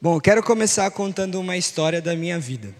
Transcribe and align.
Bom, 0.00 0.14
eu 0.14 0.20
quero 0.20 0.44
começar 0.44 0.88
contando 0.92 1.40
uma 1.40 1.56
história 1.56 2.00
da 2.00 2.14
minha 2.14 2.38
vida. 2.38 2.72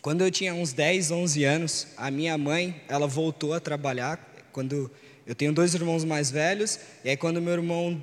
Quando 0.00 0.22
eu 0.22 0.30
tinha 0.30 0.54
uns 0.54 0.72
10, 0.72 1.10
11 1.10 1.44
anos, 1.44 1.86
a 1.98 2.10
minha 2.10 2.38
mãe, 2.38 2.80
ela 2.88 3.06
voltou 3.06 3.52
a 3.52 3.60
trabalhar. 3.60 4.18
Quando 4.52 4.90
eu 5.26 5.34
tenho 5.34 5.52
dois 5.52 5.74
irmãos 5.74 6.02
mais 6.02 6.30
velhos, 6.30 6.80
e 7.04 7.10
aí 7.10 7.16
quando 7.18 7.42
meu 7.42 7.52
irmão 7.52 8.00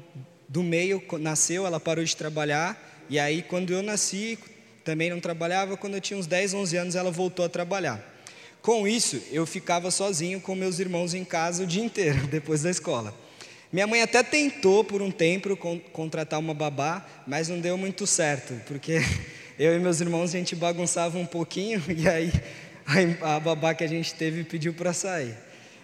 do 0.47 0.61
meio 0.61 1.01
nasceu, 1.19 1.65
ela 1.65 1.79
parou 1.79 2.05
de 2.05 2.15
trabalhar. 2.15 2.77
E 3.09 3.17
aí 3.17 3.41
quando 3.41 3.73
eu 3.73 3.81
nasci, 3.81 4.37
também 4.85 5.09
não 5.09 5.19
trabalhava. 5.19 5.75
Quando 5.75 5.95
eu 5.95 6.01
tinha 6.01 6.19
uns 6.19 6.27
10, 6.27 6.53
11 6.53 6.77
anos, 6.77 6.95
ela 6.95 7.09
voltou 7.09 7.43
a 7.43 7.49
trabalhar. 7.49 8.07
Com 8.61 8.87
isso, 8.87 9.19
eu 9.31 9.47
ficava 9.47 9.89
sozinho 9.89 10.39
com 10.39 10.53
meus 10.53 10.77
irmãos 10.77 11.15
em 11.15 11.25
casa 11.25 11.63
o 11.63 11.65
dia 11.65 11.83
inteiro, 11.83 12.19
depois 12.29 12.61
da 12.61 12.69
escola. 12.69 13.15
Minha 13.73 13.87
mãe 13.87 14.03
até 14.03 14.21
tentou 14.21 14.83
por 14.83 15.01
um 15.01 15.09
tempo 15.09 15.57
contratar 15.91 16.39
uma 16.39 16.53
babá, 16.53 17.03
mas 17.25 17.49
não 17.49 17.59
deu 17.59 17.75
muito 17.75 18.05
certo, 18.05 18.53
porque 18.67 18.99
eu 19.57 19.75
e 19.75 19.79
meus 19.79 19.99
irmãos 19.99 20.29
a 20.29 20.37
gente 20.37 20.55
bagunçava 20.55 21.17
um 21.17 21.25
pouquinho 21.25 21.81
e 21.89 22.07
aí 22.07 22.31
a 23.19 23.39
babá 23.39 23.73
que 23.73 23.83
a 23.83 23.87
gente 23.87 24.13
teve 24.13 24.43
pediu 24.43 24.75
para 24.75 24.93
sair. 24.93 25.35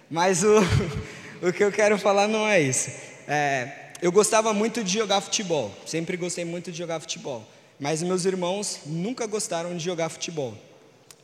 Mas 0.08 0.44
o, 0.44 0.60
o 1.42 1.52
que 1.52 1.64
eu 1.64 1.72
quero 1.72 1.98
falar 1.98 2.28
não 2.28 2.46
é 2.46 2.60
isso. 2.60 2.92
É, 3.26 3.90
eu 4.00 4.12
gostava 4.12 4.54
muito 4.54 4.84
de 4.84 4.92
jogar 4.92 5.20
futebol, 5.20 5.74
sempre 5.84 6.16
gostei 6.16 6.44
muito 6.44 6.70
de 6.70 6.78
jogar 6.78 7.00
futebol, 7.00 7.44
mas 7.80 8.04
meus 8.04 8.24
irmãos 8.24 8.82
nunca 8.86 9.26
gostaram 9.26 9.76
de 9.76 9.84
jogar 9.84 10.10
futebol. 10.10 10.56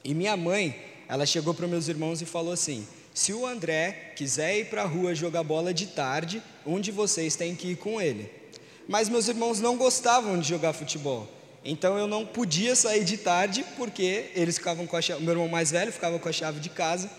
E 0.02 0.12
minha 0.12 0.36
mãe, 0.36 0.76
ela 1.08 1.24
chegou 1.24 1.54
para 1.54 1.68
meus 1.68 1.86
irmãos 1.86 2.20
e 2.20 2.26
falou 2.26 2.52
assim: 2.52 2.84
se 3.14 3.32
o 3.32 3.46
André 3.46 4.14
quiser 4.16 4.58
ir 4.58 4.64
para 4.66 4.82
a 4.82 4.86
rua 4.86 5.14
jogar 5.14 5.44
bola 5.44 5.72
de 5.72 5.86
tarde, 5.86 6.42
um 6.66 6.80
de 6.80 6.90
vocês 6.90 7.36
tem 7.36 7.54
que 7.54 7.68
ir 7.68 7.76
com 7.76 8.00
ele. 8.00 8.30
Mas 8.88 9.08
meus 9.08 9.28
irmãos 9.28 9.60
não 9.60 9.76
gostavam 9.76 10.38
de 10.38 10.48
jogar 10.48 10.72
futebol. 10.72 11.28
Então 11.64 11.98
eu 11.98 12.06
não 12.06 12.24
podia 12.24 12.76
sair 12.76 13.04
de 13.04 13.16
tarde 13.16 13.64
porque 13.76 14.30
eles 14.34 14.56
ficavam 14.56 14.86
com 14.86 14.96
a 14.96 15.02
chave, 15.02 15.22
meu 15.22 15.32
irmão 15.32 15.48
mais 15.48 15.70
velho 15.70 15.90
ficava 15.90 16.18
com 16.18 16.28
a 16.28 16.32
chave 16.32 16.60
de 16.60 16.68
casa 16.68 17.10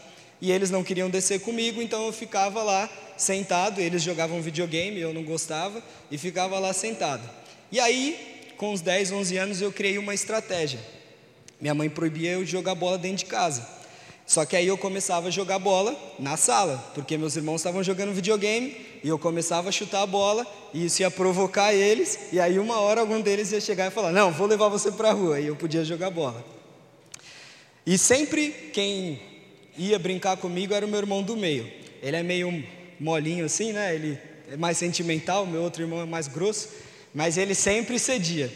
e 0.41 0.51
eles 0.51 0.69
não 0.69 0.83
queriam 0.83 1.09
descer 1.09 1.41
comigo, 1.41 1.81
então 1.81 2.05
eu 2.05 2.13
ficava 2.13 2.63
lá 2.63 2.89
sentado, 3.17 3.81
eles 3.81 4.03
jogavam 4.03 4.41
videogame, 4.41 4.99
eu 4.99 5.13
não 5.13 5.23
gostava 5.23 5.83
e 6.11 6.17
ficava 6.17 6.59
lá 6.59 6.71
sentado. 6.71 7.27
E 7.71 7.79
aí, 7.79 8.53
com 8.55 8.71
uns 8.71 8.81
10, 8.81 9.11
11 9.11 9.37
anos, 9.37 9.61
eu 9.61 9.71
criei 9.71 9.97
uma 9.97 10.13
estratégia. 10.13 10.79
Minha 11.59 11.73
mãe 11.73 11.89
proibia 11.89 12.31
eu 12.31 12.43
de 12.43 12.51
jogar 12.51 12.75
bola 12.75 12.97
dentro 12.97 13.17
de 13.17 13.25
casa. 13.25 13.67
Só 14.27 14.45
que 14.45 14.57
aí 14.57 14.67
eu 14.67 14.77
começava 14.77 15.29
a 15.29 15.31
jogar 15.31 15.57
bola 15.57 15.95
na 16.19 16.35
sala, 16.35 16.91
porque 16.93 17.17
meus 17.17 17.37
irmãos 17.37 17.61
estavam 17.61 17.81
jogando 17.81 18.13
videogame 18.13 18.75
e 19.01 19.07
eu 19.07 19.17
começava 19.17 19.69
a 19.69 19.71
chutar 19.71 20.01
a 20.01 20.05
bola 20.05 20.45
e 20.73 20.85
isso 20.85 21.01
ia 21.01 21.09
provocar 21.09 21.73
eles. 21.73 22.19
E 22.33 22.39
aí 22.39 22.59
uma 22.59 22.81
hora 22.81 22.99
algum 22.99 23.21
deles 23.21 23.53
ia 23.53 23.61
chegar 23.61 23.87
e 23.87 23.89
falar: 23.89 24.11
Não, 24.11 24.33
vou 24.33 24.45
levar 24.45 24.67
você 24.67 24.91
para 24.91 25.11
a 25.11 25.13
rua. 25.13 25.39
E 25.39 25.47
eu 25.47 25.55
podia 25.55 25.85
jogar 25.85 26.09
bola. 26.09 26.45
E 27.85 27.97
sempre 27.97 28.51
quem 28.73 29.17
ia 29.77 29.97
brincar 29.97 30.35
comigo 30.35 30.73
era 30.73 30.85
o 30.85 30.89
meu 30.89 30.99
irmão 30.99 31.23
do 31.23 31.37
meio. 31.37 31.71
Ele 32.03 32.17
é 32.17 32.21
meio 32.21 32.65
molinho 32.99 33.45
assim, 33.45 33.71
né? 33.71 33.95
Ele 33.95 34.19
é 34.51 34.57
mais 34.57 34.77
sentimental, 34.77 35.45
meu 35.45 35.61
outro 35.61 35.83
irmão 35.83 36.01
é 36.01 36.05
mais 36.05 36.27
grosso, 36.27 36.67
mas 37.13 37.37
ele 37.37 37.55
sempre 37.55 37.97
cedia. 37.97 38.51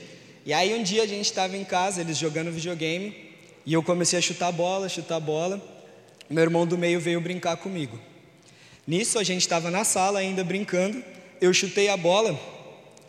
E 0.45 0.51
aí 0.51 0.73
um 0.73 0.83
dia 0.83 1.03
a 1.03 1.07
gente 1.07 1.27
estava 1.27 1.55
em 1.55 1.63
casa, 1.63 2.01
eles 2.01 2.17
jogando 2.17 2.51
videogame, 2.51 3.30
e 3.65 3.73
eu 3.73 3.83
comecei 3.83 4.17
a 4.17 4.21
chutar 4.21 4.51
bola, 4.51 4.89
chutar 4.89 5.19
bola. 5.19 5.61
Meu 6.29 6.43
irmão 6.43 6.65
do 6.65 6.77
meio 6.77 6.99
veio 6.99 7.21
brincar 7.21 7.57
comigo. 7.57 7.99
Nisso 8.87 9.19
a 9.19 9.23
gente 9.23 9.41
estava 9.41 9.69
na 9.69 9.83
sala 9.83 10.19
ainda 10.19 10.43
brincando. 10.43 11.03
Eu 11.39 11.53
chutei 11.53 11.89
a 11.89 11.97
bola 11.97 12.39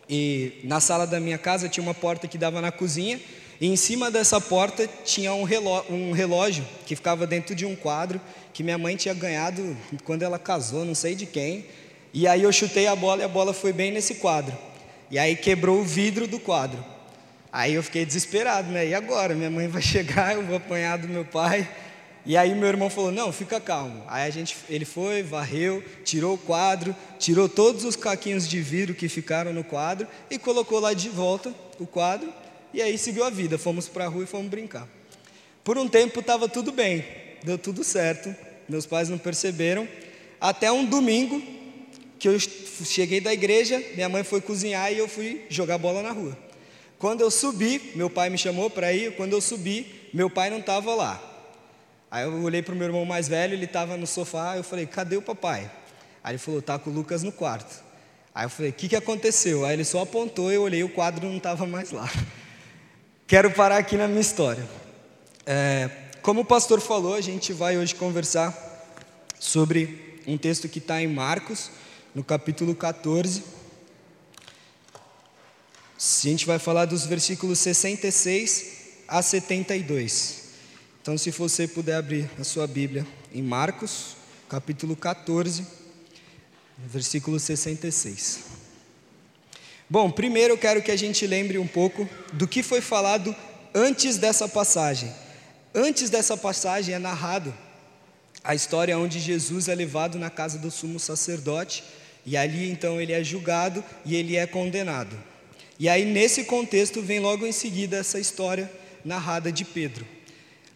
e 0.08 0.60
na 0.64 0.80
sala 0.80 1.06
da 1.06 1.18
minha 1.18 1.38
casa 1.38 1.68
tinha 1.68 1.82
uma 1.82 1.94
porta 1.94 2.28
que 2.28 2.36
dava 2.36 2.60
na 2.60 2.70
cozinha. 2.70 3.20
E 3.60 3.66
em 3.66 3.76
cima 3.76 4.10
dessa 4.10 4.40
porta 4.40 4.88
tinha 5.04 5.32
um 5.32 5.44
relógio, 5.44 5.94
um 5.94 6.12
relógio 6.12 6.66
que 6.84 6.96
ficava 6.96 7.26
dentro 7.26 7.54
de 7.54 7.64
um 7.64 7.76
quadro 7.76 8.20
que 8.52 8.62
minha 8.62 8.76
mãe 8.76 8.96
tinha 8.96 9.14
ganhado 9.14 9.76
quando 10.04 10.22
ela 10.22 10.38
casou, 10.38 10.84
não 10.84 10.94
sei 10.94 11.14
de 11.14 11.26
quem. 11.26 11.64
E 12.12 12.26
aí 12.26 12.42
eu 12.42 12.52
chutei 12.52 12.86
a 12.86 12.94
bola 12.94 13.22
e 13.22 13.24
a 13.24 13.28
bola 13.28 13.54
foi 13.54 13.72
bem 13.72 13.90
nesse 13.90 14.16
quadro. 14.16 14.56
E 15.10 15.18
aí 15.18 15.36
quebrou 15.36 15.80
o 15.80 15.84
vidro 15.84 16.26
do 16.26 16.38
quadro. 16.38 16.84
Aí 17.52 17.74
eu 17.74 17.82
fiquei 17.82 18.06
desesperado, 18.06 18.72
né? 18.72 18.88
E 18.88 18.94
agora? 18.94 19.34
Minha 19.34 19.50
mãe 19.50 19.68
vai 19.68 19.82
chegar, 19.82 20.34
eu 20.34 20.42
vou 20.42 20.56
apanhar 20.56 20.96
do 20.96 21.06
meu 21.06 21.24
pai. 21.24 21.68
E 22.24 22.36
aí 22.36 22.54
meu 22.54 22.68
irmão 22.68 22.88
falou: 22.88 23.12
"Não, 23.12 23.30
fica 23.30 23.60
calmo". 23.60 24.02
Aí 24.08 24.26
a 24.26 24.30
gente, 24.30 24.56
ele 24.70 24.86
foi, 24.86 25.22
varreu, 25.22 25.84
tirou 26.02 26.34
o 26.34 26.38
quadro, 26.38 26.96
tirou 27.18 27.48
todos 27.48 27.84
os 27.84 27.94
caquinhos 27.94 28.48
de 28.48 28.60
vidro 28.60 28.94
que 28.94 29.08
ficaram 29.08 29.52
no 29.52 29.62
quadro 29.62 30.08
e 30.30 30.38
colocou 30.38 30.80
lá 30.80 30.94
de 30.94 31.10
volta 31.10 31.54
o 31.78 31.86
quadro. 31.86 32.32
E 32.72 32.80
aí 32.80 32.96
seguiu 32.96 33.22
a 33.22 33.28
vida. 33.28 33.58
Fomos 33.58 33.86
para 33.86 34.06
a 34.06 34.08
rua 34.08 34.24
e 34.24 34.26
fomos 34.26 34.48
brincar. 34.48 34.88
Por 35.62 35.76
um 35.76 35.86
tempo 35.86 36.20
estava 36.20 36.48
tudo 36.48 36.72
bem, 36.72 37.04
deu 37.44 37.58
tudo 37.58 37.84
certo. 37.84 38.34
Meus 38.66 38.86
pais 38.86 39.10
não 39.10 39.18
perceberam. 39.18 39.86
Até 40.40 40.72
um 40.72 40.84
domingo 40.84 41.42
que 42.18 42.28
eu 42.28 42.38
cheguei 42.38 43.20
da 43.20 43.32
igreja, 43.32 43.82
minha 43.94 44.08
mãe 44.08 44.24
foi 44.24 44.40
cozinhar 44.40 44.92
e 44.92 44.98
eu 44.98 45.06
fui 45.06 45.44
jogar 45.50 45.76
bola 45.76 46.02
na 46.02 46.12
rua. 46.12 46.36
Quando 47.02 47.20
eu 47.20 47.32
subi, 47.32 47.90
meu 47.96 48.08
pai 48.08 48.30
me 48.30 48.38
chamou 48.38 48.70
para 48.70 48.92
ir. 48.92 49.16
Quando 49.16 49.32
eu 49.32 49.40
subi, 49.40 50.08
meu 50.14 50.30
pai 50.30 50.50
não 50.50 50.60
estava 50.60 50.94
lá. 50.94 51.20
Aí 52.08 52.22
eu 52.22 52.32
olhei 52.44 52.62
para 52.62 52.72
o 52.72 52.76
meu 52.76 52.86
irmão 52.86 53.04
mais 53.04 53.26
velho, 53.26 53.54
ele 53.54 53.64
estava 53.64 53.96
no 53.96 54.06
sofá. 54.06 54.56
Eu 54.56 54.62
falei: 54.62 54.86
Cadê 54.86 55.16
o 55.16 55.20
papai? 55.20 55.68
Aí 56.22 56.30
ele 56.30 56.38
falou: 56.38 56.62
Tá 56.62 56.78
com 56.78 56.90
o 56.90 56.92
Lucas 56.92 57.24
no 57.24 57.32
quarto. 57.32 57.82
Aí 58.32 58.46
eu 58.46 58.48
falei: 58.48 58.70
O 58.70 58.74
que, 58.74 58.88
que 58.88 58.94
aconteceu? 58.94 59.66
Aí 59.66 59.72
ele 59.72 59.82
só 59.82 60.02
apontou. 60.02 60.52
Eu 60.52 60.62
olhei, 60.62 60.84
o 60.84 60.88
quadro 60.88 61.26
não 61.26 61.38
estava 61.38 61.66
mais 61.66 61.90
lá. 61.90 62.08
Quero 63.26 63.50
parar 63.50 63.78
aqui 63.78 63.96
na 63.96 64.06
minha 64.06 64.20
história. 64.20 64.64
É, 65.44 65.90
como 66.22 66.42
o 66.42 66.44
pastor 66.44 66.80
falou, 66.80 67.16
a 67.16 67.20
gente 67.20 67.52
vai 67.52 67.78
hoje 67.78 67.96
conversar 67.96 68.56
sobre 69.40 70.20
um 70.24 70.38
texto 70.38 70.68
que 70.68 70.78
está 70.78 71.02
em 71.02 71.08
Marcos, 71.08 71.68
no 72.14 72.22
capítulo 72.22 72.76
14. 72.76 73.42
A 76.04 76.26
gente 76.26 76.44
vai 76.46 76.58
falar 76.58 76.86
dos 76.86 77.06
versículos 77.06 77.60
66 77.60 78.72
a 79.06 79.22
72. 79.22 80.42
Então, 81.00 81.16
se 81.16 81.30
você 81.30 81.68
puder 81.68 81.94
abrir 81.94 82.28
a 82.40 82.42
sua 82.42 82.66
Bíblia 82.66 83.06
em 83.32 83.40
Marcos, 83.40 84.16
capítulo 84.48 84.96
14, 84.96 85.64
versículo 86.76 87.38
66. 87.38 88.40
Bom, 89.88 90.10
primeiro 90.10 90.54
eu 90.54 90.58
quero 90.58 90.82
que 90.82 90.90
a 90.90 90.96
gente 90.96 91.24
lembre 91.24 91.56
um 91.56 91.68
pouco 91.68 92.08
do 92.32 92.48
que 92.48 92.64
foi 92.64 92.80
falado 92.80 93.32
antes 93.72 94.18
dessa 94.18 94.48
passagem. 94.48 95.12
Antes 95.72 96.10
dessa 96.10 96.36
passagem 96.36 96.96
é 96.96 96.98
narrado 96.98 97.54
a 98.42 98.56
história 98.56 98.98
onde 98.98 99.20
Jesus 99.20 99.68
é 99.68 99.74
levado 99.74 100.18
na 100.18 100.30
casa 100.30 100.58
do 100.58 100.68
sumo 100.68 100.98
sacerdote 100.98 101.84
e 102.26 102.36
ali 102.36 102.68
então 102.72 103.00
ele 103.00 103.12
é 103.12 103.22
julgado 103.22 103.84
e 104.04 104.16
ele 104.16 104.36
é 104.36 104.48
condenado. 104.48 105.31
E 105.82 105.88
aí, 105.88 106.04
nesse 106.04 106.44
contexto, 106.44 107.02
vem 107.02 107.18
logo 107.18 107.44
em 107.44 107.50
seguida 107.50 107.96
essa 107.96 108.20
história 108.20 108.70
narrada 109.04 109.50
de 109.50 109.64
Pedro. 109.64 110.06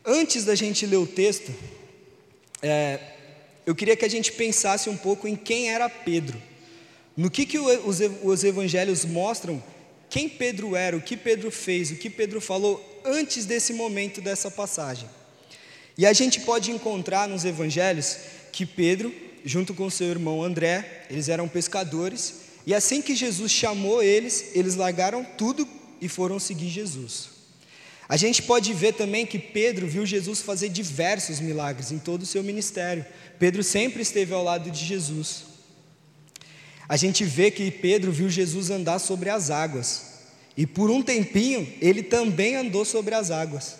Antes 0.04 0.44
da 0.44 0.56
gente 0.56 0.84
ler 0.84 0.96
o 0.96 1.06
texto, 1.06 1.54
é, 2.60 2.98
eu 3.64 3.72
queria 3.72 3.94
que 3.94 4.04
a 4.04 4.10
gente 4.10 4.32
pensasse 4.32 4.90
um 4.90 4.96
pouco 4.96 5.28
em 5.28 5.36
quem 5.36 5.70
era 5.70 5.88
Pedro. 5.88 6.42
No 7.16 7.30
que, 7.30 7.46
que 7.46 7.56
os, 7.56 8.00
os 8.24 8.42
evangelhos 8.42 9.04
mostram 9.04 9.62
quem 10.10 10.28
Pedro 10.28 10.74
era, 10.74 10.96
o 10.96 11.00
que 11.00 11.16
Pedro 11.16 11.52
fez, 11.52 11.92
o 11.92 11.96
que 11.96 12.10
Pedro 12.10 12.40
falou 12.40 13.00
antes 13.04 13.46
desse 13.46 13.72
momento 13.72 14.20
dessa 14.20 14.50
passagem. 14.50 15.08
E 15.96 16.04
a 16.04 16.12
gente 16.12 16.40
pode 16.40 16.72
encontrar 16.72 17.28
nos 17.28 17.44
evangelhos 17.44 18.16
que 18.50 18.66
Pedro, 18.66 19.14
junto 19.44 19.72
com 19.72 19.88
seu 19.88 20.08
irmão 20.08 20.42
André, 20.42 21.04
eles 21.08 21.28
eram 21.28 21.46
pescadores 21.46 22.45
e 22.66 22.74
assim 22.74 23.00
que 23.00 23.14
Jesus 23.14 23.52
chamou 23.52 24.02
eles, 24.02 24.50
eles 24.54 24.74
largaram 24.74 25.24
tudo 25.24 25.66
e 26.00 26.08
foram 26.08 26.40
seguir 26.40 26.68
Jesus. 26.68 27.30
A 28.08 28.16
gente 28.16 28.42
pode 28.42 28.72
ver 28.72 28.94
também 28.94 29.24
que 29.24 29.38
Pedro 29.38 29.86
viu 29.86 30.04
Jesus 30.04 30.40
fazer 30.40 30.68
diversos 30.68 31.40
milagres 31.40 31.92
em 31.92 31.98
todo 31.98 32.22
o 32.22 32.26
seu 32.26 32.42
ministério. 32.42 33.04
Pedro 33.38 33.62
sempre 33.62 34.02
esteve 34.02 34.32
ao 34.32 34.44
lado 34.44 34.70
de 34.70 34.84
Jesus. 34.84 35.44
A 36.88 36.96
gente 36.96 37.24
vê 37.24 37.50
que 37.50 37.70
Pedro 37.70 38.12
viu 38.12 38.28
Jesus 38.28 38.70
andar 38.70 38.98
sobre 39.00 39.28
as 39.28 39.50
águas. 39.50 40.16
E 40.56 40.66
por 40.66 40.90
um 40.90 41.02
tempinho, 41.02 41.72
ele 41.80 42.02
também 42.02 42.56
andou 42.56 42.84
sobre 42.84 43.14
as 43.14 43.30
águas. 43.30 43.76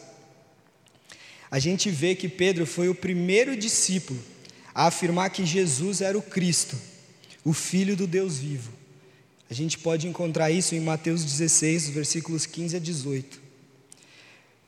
A 1.50 1.58
gente 1.60 1.88
vê 1.88 2.14
que 2.14 2.28
Pedro 2.28 2.66
foi 2.66 2.88
o 2.88 2.94
primeiro 2.94 3.56
discípulo 3.56 4.20
a 4.74 4.86
afirmar 4.86 5.30
que 5.30 5.46
Jesus 5.46 6.00
era 6.00 6.18
o 6.18 6.22
Cristo, 6.22 6.76
o 7.46 7.52
Filho 7.52 7.94
do 7.94 8.08
Deus 8.08 8.38
vivo. 8.38 8.72
A 9.48 9.54
gente 9.54 9.78
pode 9.78 10.08
encontrar 10.08 10.50
isso 10.50 10.74
em 10.74 10.80
Mateus 10.80 11.22
16, 11.22 11.90
versículos 11.90 12.44
15 12.44 12.74
a 12.74 12.80
18. 12.80 13.40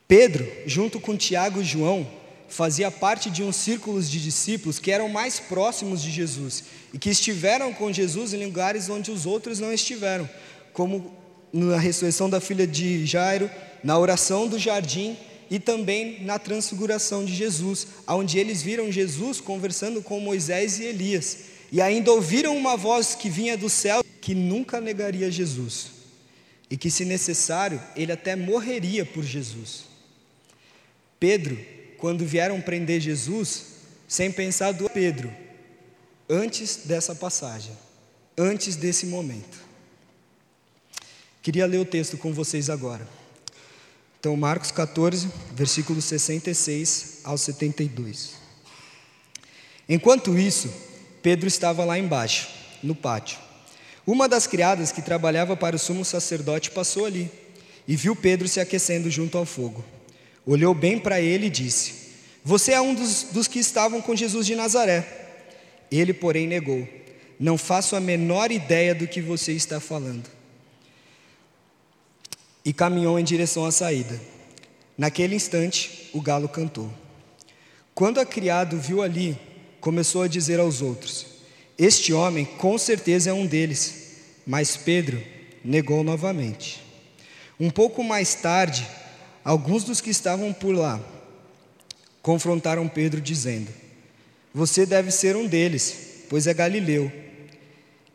Pedro, 0.06 0.48
junto 0.64 1.00
com 1.00 1.16
Tiago 1.16 1.60
e 1.60 1.64
João, 1.64 2.08
fazia 2.48 2.88
parte 2.88 3.30
de 3.30 3.42
um 3.42 3.52
círculo 3.52 4.00
de 4.00 4.22
discípulos 4.22 4.78
que 4.78 4.92
eram 4.92 5.08
mais 5.08 5.40
próximos 5.40 6.00
de 6.00 6.12
Jesus 6.12 6.62
e 6.94 6.98
que 7.00 7.10
estiveram 7.10 7.74
com 7.74 7.92
Jesus 7.92 8.32
em 8.32 8.44
lugares 8.44 8.88
onde 8.88 9.10
os 9.10 9.26
outros 9.26 9.58
não 9.58 9.72
estiveram, 9.72 10.30
como 10.72 11.12
na 11.52 11.80
ressurreição 11.80 12.30
da 12.30 12.40
filha 12.40 12.64
de 12.64 13.04
Jairo, 13.04 13.50
na 13.82 13.98
oração 13.98 14.46
do 14.46 14.56
jardim 14.56 15.16
e 15.50 15.58
também 15.58 16.22
na 16.22 16.38
transfiguração 16.38 17.24
de 17.24 17.34
Jesus, 17.34 17.88
onde 18.06 18.38
eles 18.38 18.62
viram 18.62 18.92
Jesus 18.92 19.40
conversando 19.40 20.00
com 20.00 20.20
Moisés 20.20 20.78
e 20.78 20.84
Elias, 20.84 21.57
e 21.70 21.80
ainda 21.80 22.12
ouviram 22.12 22.56
uma 22.56 22.76
voz 22.76 23.14
que 23.14 23.28
vinha 23.28 23.56
do 23.56 23.68
céu 23.68 24.02
que 24.20 24.34
nunca 24.34 24.80
negaria 24.80 25.30
Jesus, 25.30 25.88
e 26.70 26.76
que, 26.76 26.90
se 26.90 27.04
necessário, 27.04 27.80
ele 27.96 28.12
até 28.12 28.36
morreria 28.36 29.04
por 29.04 29.24
Jesus. 29.24 29.84
Pedro, 31.18 31.58
quando 31.96 32.26
vieram 32.26 32.60
prender 32.60 33.00
Jesus, 33.00 33.78
sem 34.06 34.30
pensar 34.30 34.72
do 34.72 34.88
Pedro, 34.88 35.32
antes 36.28 36.80
dessa 36.84 37.14
passagem, 37.14 37.72
antes 38.36 38.76
desse 38.76 39.06
momento. 39.06 39.58
Queria 41.42 41.66
ler 41.66 41.78
o 41.78 41.84
texto 41.84 42.16
com 42.16 42.32
vocês 42.32 42.68
agora. 42.68 43.06
Então, 44.20 44.36
Marcos 44.36 44.70
14, 44.70 45.30
versículos 45.52 46.04
66 46.04 47.20
ao 47.24 47.38
72. 47.38 48.34
Enquanto 49.88 50.38
isso, 50.38 50.70
Pedro 51.22 51.48
estava 51.48 51.84
lá 51.84 51.98
embaixo, 51.98 52.48
no 52.82 52.94
pátio. 52.94 53.38
Uma 54.06 54.28
das 54.28 54.46
criadas 54.46 54.90
que 54.90 55.02
trabalhava 55.02 55.56
para 55.56 55.76
o 55.76 55.78
sumo 55.78 56.04
sacerdote 56.04 56.70
passou 56.70 57.04
ali 57.04 57.30
e 57.86 57.96
viu 57.96 58.16
Pedro 58.16 58.48
se 58.48 58.60
aquecendo 58.60 59.10
junto 59.10 59.36
ao 59.36 59.44
fogo. 59.44 59.84
Olhou 60.46 60.74
bem 60.74 60.98
para 60.98 61.20
ele 61.20 61.46
e 61.46 61.50
disse: 61.50 61.94
Você 62.44 62.72
é 62.72 62.80
um 62.80 62.94
dos, 62.94 63.24
dos 63.24 63.46
que 63.46 63.58
estavam 63.58 64.00
com 64.00 64.16
Jesus 64.16 64.46
de 64.46 64.54
Nazaré. 64.54 65.06
Ele, 65.90 66.14
porém, 66.14 66.46
negou: 66.46 66.88
Não 67.38 67.58
faço 67.58 67.96
a 67.96 68.00
menor 68.00 68.50
ideia 68.50 68.94
do 68.94 69.06
que 69.06 69.20
você 69.20 69.52
está 69.52 69.78
falando 69.78 70.38
e 72.64 72.72
caminhou 72.72 73.18
em 73.18 73.24
direção 73.24 73.64
à 73.64 73.72
saída. 73.72 74.20
Naquele 74.96 75.34
instante, 75.34 76.10
o 76.12 76.20
galo 76.20 76.48
cantou. 76.48 76.92
Quando 77.94 78.20
a 78.20 78.26
criado 78.26 78.78
viu 78.78 79.00
ali, 79.00 79.38
começou 79.88 80.20
a 80.20 80.28
dizer 80.28 80.60
aos 80.60 80.82
outros: 80.82 81.24
Este 81.78 82.12
homem 82.12 82.44
com 82.44 82.76
certeza 82.76 83.30
é 83.30 83.32
um 83.32 83.46
deles. 83.46 84.06
Mas 84.46 84.76
Pedro 84.76 85.18
negou 85.64 86.04
novamente. 86.04 86.82
Um 87.58 87.70
pouco 87.70 88.04
mais 88.04 88.34
tarde, 88.34 88.86
alguns 89.42 89.84
dos 89.84 90.02
que 90.02 90.10
estavam 90.10 90.52
por 90.52 90.74
lá 90.74 91.00
confrontaram 92.20 92.86
Pedro, 92.86 93.18
dizendo: 93.18 93.70
Você 94.52 94.84
deve 94.84 95.10
ser 95.10 95.34
um 95.36 95.46
deles, 95.46 96.24
pois 96.28 96.46
é 96.46 96.52
galileu. 96.52 97.10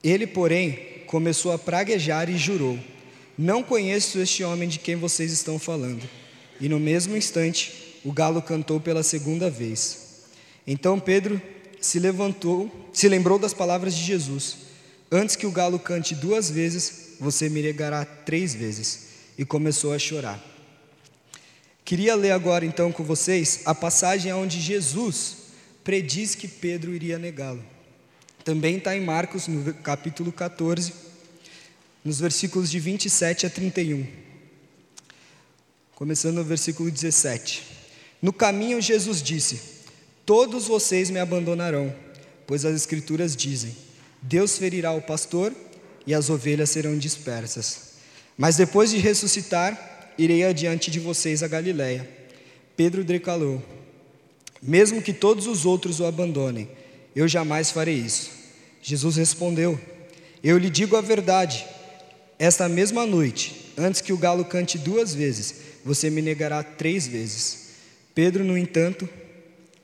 Ele, 0.04 0.28
porém, 0.28 0.74
começou 1.08 1.54
a 1.54 1.58
praguejar 1.58 2.30
e 2.30 2.38
jurou: 2.38 2.78
não 3.36 3.64
conheço 3.64 4.20
este 4.20 4.44
homem 4.44 4.70
de 4.70 4.78
quem 4.78 4.96
vocês 4.96 5.32
estão 5.32 5.58
falando. 5.58 6.08
E 6.62 6.70
no 6.70 6.80
mesmo 6.80 7.18
instante, 7.18 7.98
o 8.06 8.12
galo 8.12 8.44
cantou 8.44 8.80
pela 8.80 9.02
segunda 9.02 9.50
vez. 9.50 10.04
Então 10.68 11.00
Pedro 11.00 11.42
se 11.84 12.00
levantou, 12.00 12.90
se 12.94 13.10
lembrou 13.10 13.38
das 13.38 13.54
palavras 13.54 13.94
de 13.94 14.04
Jesus: 14.04 14.58
Antes 15.12 15.36
que 15.36 15.46
o 15.46 15.52
galo 15.52 15.78
cante 15.78 16.16
duas 16.16 16.50
vezes, 16.50 17.18
você 17.20 17.50
me 17.50 17.62
negará 17.62 18.06
três 18.06 18.56
vezes. 18.56 19.12
E 19.38 19.44
começou 19.44 19.94
a 19.94 20.00
chorar. 20.00 20.40
Queria 21.84 22.16
ler 22.16 22.32
agora 22.32 22.66
então 22.66 22.92
com 22.92 23.04
vocês 23.04 23.62
a 23.66 23.76
passagem 23.76 24.32
onde 24.32 24.62
Jesus 24.62 25.38
prediz 25.84 26.36
que 26.36 26.48
Pedro 26.48 26.94
iria 26.94 27.18
negá-lo. 27.18 27.64
Também 28.46 28.78
está 28.78 28.96
em 28.96 29.02
Marcos, 29.02 29.48
no 29.48 29.74
capítulo 29.74 30.32
14 30.32 30.94
nos 32.04 32.20
versículos 32.20 32.70
de 32.70 32.80
27 32.80 33.46
a 33.46 33.50
31. 33.50 34.06
Começando 35.96 36.36
no 36.36 36.44
versículo 36.44 36.92
17. 36.92 37.64
No 38.22 38.34
caminho, 38.34 38.82
Jesus 38.82 39.22
disse: 39.22 39.73
Todos 40.26 40.68
vocês 40.68 41.10
me 41.10 41.20
abandonarão, 41.20 41.94
pois 42.48 42.64
as 42.64 42.76
Escrituras 42.76 43.36
dizem: 43.36 43.76
Deus 44.22 44.58
ferirá 44.58 44.92
o 44.94 45.02
pastor 45.02 45.54
e 46.08 46.14
as 46.14 46.30
ovelhas 46.30 46.70
serão 46.70 46.98
dispersas. 46.98 47.94
Mas 48.38 48.56
depois 48.56 48.92
de 48.92 48.98
ressuscitar, 48.98 50.14
irei 50.18 50.44
adiante 50.44 50.90
de 50.90 51.00
vocês 51.00 51.44
a 51.44 51.48
Galiléia. 51.48 52.10
Pedro 52.78 53.04
declarou: 53.04 53.62
Mesmo 54.62 55.02
que 55.02 55.12
todos 55.12 55.46
os 55.46 55.66
outros 55.66 56.00
o 56.00 56.06
abandonem, 56.06 56.70
eu 57.16 57.28
jamais 57.28 57.70
farei 57.70 57.96
isso. 57.96 58.32
Jesus 58.82 59.18
respondeu: 59.18 59.80
Eu 60.42 60.58
lhe 60.58 60.70
digo 60.70 60.96
a 60.96 61.02
verdade. 61.02 61.66
Esta 62.40 62.68
mesma 62.68 63.06
noite, 63.06 63.72
antes 63.78 64.02
que 64.02 64.12
o 64.12 64.18
galo 64.18 64.44
cante 64.44 64.78
duas 64.78 65.14
vezes, 65.14 65.56
você 65.86 66.10
me 66.10 66.22
negará 66.22 66.64
três 66.64 67.08
vezes. 67.08 67.70
Pedro, 68.16 68.44
no 68.44 68.58
entanto, 68.58 69.08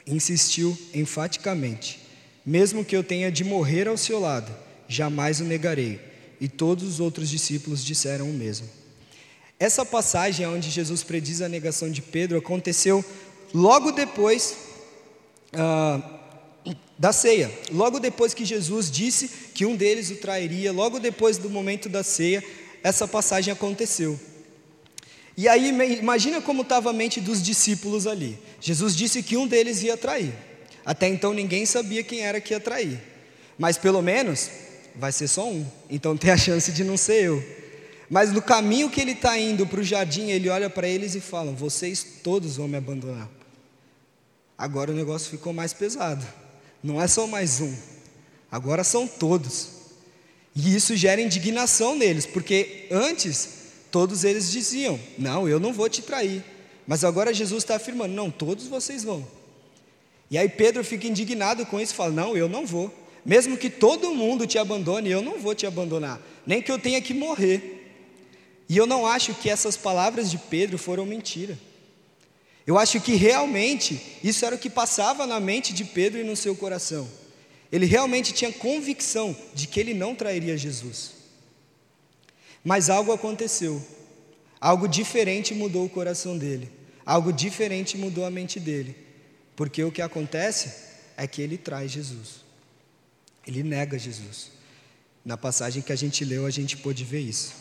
insistiu 0.06 0.78
enfaticamente: 0.94 2.00
Mesmo 2.46 2.84
que 2.84 2.96
eu 2.96 3.04
tenha 3.04 3.32
de 3.32 3.44
morrer 3.44 3.88
ao 3.88 3.98
seu 3.98 4.20
lado, 4.20 4.52
jamais 4.88 5.40
o 5.40 5.44
negarei. 5.44 6.00
E 6.42 6.48
todos 6.48 6.86
os 6.86 7.00
outros 7.00 7.30
discípulos 7.30 7.84
disseram 7.84 8.30
o 8.30 8.34
mesmo. 8.34 8.68
Essa 9.60 9.86
passagem 9.86 10.48
onde 10.48 10.70
Jesus 10.70 11.04
prediz 11.04 11.42
a 11.42 11.50
negação 11.50 11.92
de 11.92 12.02
Pedro 12.02 12.38
aconteceu 12.38 13.04
logo 13.54 13.92
depois 13.92 14.56
ah, 15.54 16.02
da 16.98 17.12
ceia. 17.12 17.52
Logo 17.72 18.00
depois 18.00 18.34
que 18.34 18.46
Jesus 18.46 18.90
disse 18.90 19.28
que 19.54 19.66
um 19.66 19.76
deles 19.76 20.10
o 20.12 20.16
trairia, 20.16 20.72
logo 20.72 21.00
depois 21.00 21.38
do 21.38 21.50
momento 21.50 21.90
da 21.90 22.04
ceia, 22.04 22.44
essa 22.84 23.08
passagem 23.08 23.52
aconteceu. 23.52 24.20
E 25.40 25.48
aí, 25.48 25.70
imagina 25.70 26.42
como 26.42 26.64
estava 26.64 26.90
a 26.90 26.94
mente 26.94 27.22
dos 27.22 27.42
discípulos 27.42 28.06
ali. 28.06 28.38
Jesus 28.60 28.94
disse 28.94 29.24
que 29.24 29.38
um 29.38 29.48
deles 29.48 29.82
ia 29.82 29.96
trair. 29.96 30.34
Até 30.86 31.08
então 31.08 31.32
ninguém 31.34 31.66
sabia 31.66 32.04
quem 32.04 32.20
era 32.20 32.42
que 32.42 32.54
ia 32.54 32.60
trair. 32.60 33.00
Mas 33.58 33.78
pelo 33.78 34.02
menos 34.02 34.50
vai 34.98 35.14
ser 35.14 35.30
só 35.30 35.48
um. 35.48 35.66
Então 35.90 36.12
tem 36.20 36.30
a 36.30 36.36
chance 36.36 36.74
de 36.74 36.84
não 36.84 36.98
ser 36.98 37.24
eu. 37.24 37.42
Mas 38.10 38.34
no 38.34 38.42
caminho 38.42 38.90
que 38.90 39.00
ele 39.00 39.14
está 39.14 39.40
indo 39.40 39.66
para 39.66 39.80
o 39.80 39.84
jardim, 39.84 40.30
ele 40.30 40.50
olha 40.50 40.70
para 40.70 40.90
eles 40.90 41.16
e 41.16 41.22
fala: 41.22 41.54
Vocês 41.54 42.06
todos 42.22 42.58
vão 42.58 42.68
me 42.68 42.76
abandonar. 42.76 43.30
Agora 44.58 44.92
o 44.92 44.94
negócio 44.94 45.32
ficou 45.32 45.54
mais 45.54 45.72
pesado. 45.72 46.28
Não 46.84 47.02
é 47.02 47.08
só 47.08 47.26
mais 47.26 47.62
um, 47.62 47.74
agora 48.52 48.84
são 48.84 49.08
todos. 49.08 49.70
E 50.54 50.76
isso 50.76 50.98
gera 50.98 51.22
indignação 51.22 51.96
neles, 51.96 52.26
porque 52.26 52.88
antes 52.92 53.59
todos 53.92 54.24
eles 54.24 54.52
diziam: 54.52 55.00
Não, 55.18 55.48
eu 55.48 55.60
não 55.60 55.74
vou 55.74 55.90
te 55.90 56.02
trair. 56.02 56.44
Mas 56.88 57.04
agora 57.04 57.34
Jesus 57.34 57.64
está 57.64 57.76
afirmando: 57.76 58.14
Não, 58.14 58.32
todos 58.32 58.68
vocês 58.68 59.04
vão. 59.04 59.28
E 60.32 60.38
aí 60.38 60.48
Pedro 60.48 60.84
fica 60.84 61.08
indignado 61.08 61.66
com 61.66 61.80
isso 61.80 61.94
e 61.94 61.96
fala: 61.96 62.12
Não, 62.12 62.36
eu 62.36 62.48
não 62.50 62.66
vou. 62.66 62.94
Mesmo 63.26 63.58
que 63.58 63.70
todo 63.70 64.14
mundo 64.14 64.48
te 64.48 64.58
abandone, 64.58 65.10
eu 65.10 65.22
não 65.22 65.40
vou 65.40 65.54
te 65.54 65.68
abandonar, 65.68 66.22
nem 66.46 66.62
que 66.62 66.72
eu 66.72 66.80
tenha 66.80 67.02
que 67.02 67.14
morrer. 67.14 67.76
E 68.68 68.78
eu 68.78 68.86
não 68.86 69.06
acho 69.06 69.34
que 69.34 69.50
essas 69.50 69.76
palavras 69.76 70.30
de 70.30 70.38
Pedro 70.38 70.78
foram 70.78 71.06
mentira. 71.06 71.58
Eu 72.66 72.78
acho 72.78 73.02
que 73.02 73.16
realmente 73.16 74.00
isso 74.24 74.46
era 74.46 74.56
o 74.56 74.60
que 74.60 74.70
passava 74.70 75.26
na 75.26 75.40
mente 75.40 75.74
de 75.74 75.84
Pedro 75.84 76.20
e 76.20 76.24
no 76.24 76.36
seu 76.36 76.56
coração. 76.56 77.08
Ele 77.72 77.86
realmente 77.86 78.32
tinha 78.32 78.52
convicção 78.52 79.36
de 79.56 79.68
que 79.68 79.80
ele 79.80 79.94
não 79.94 80.14
trairia 80.14 80.56
Jesus. 80.56 81.19
Mas 82.64 82.90
algo 82.90 83.12
aconteceu. 83.12 83.82
Algo 84.60 84.88
diferente 84.88 85.54
mudou 85.54 85.86
o 85.86 85.90
coração 85.90 86.38
dele. 86.38 86.72
Algo 87.06 87.32
diferente 87.32 87.98
mudou 87.98 88.26
a 88.26 88.32
mente 88.32 88.60
dele. 88.60 88.96
Porque 89.56 89.84
o 89.84 89.92
que 89.92 90.02
acontece 90.02 90.72
é 91.18 91.26
que 91.28 91.42
ele 91.42 91.58
traz 91.58 91.92
Jesus. 91.92 92.46
Ele 93.48 93.64
nega 93.64 93.98
Jesus. 93.98 94.52
Na 95.26 95.38
passagem 95.38 95.82
que 95.82 95.92
a 95.92 95.96
gente 95.96 96.24
leu, 96.24 96.46
a 96.46 96.50
gente 96.50 96.78
pôde 96.78 97.04
ver 97.04 97.22
isso. 97.22 97.54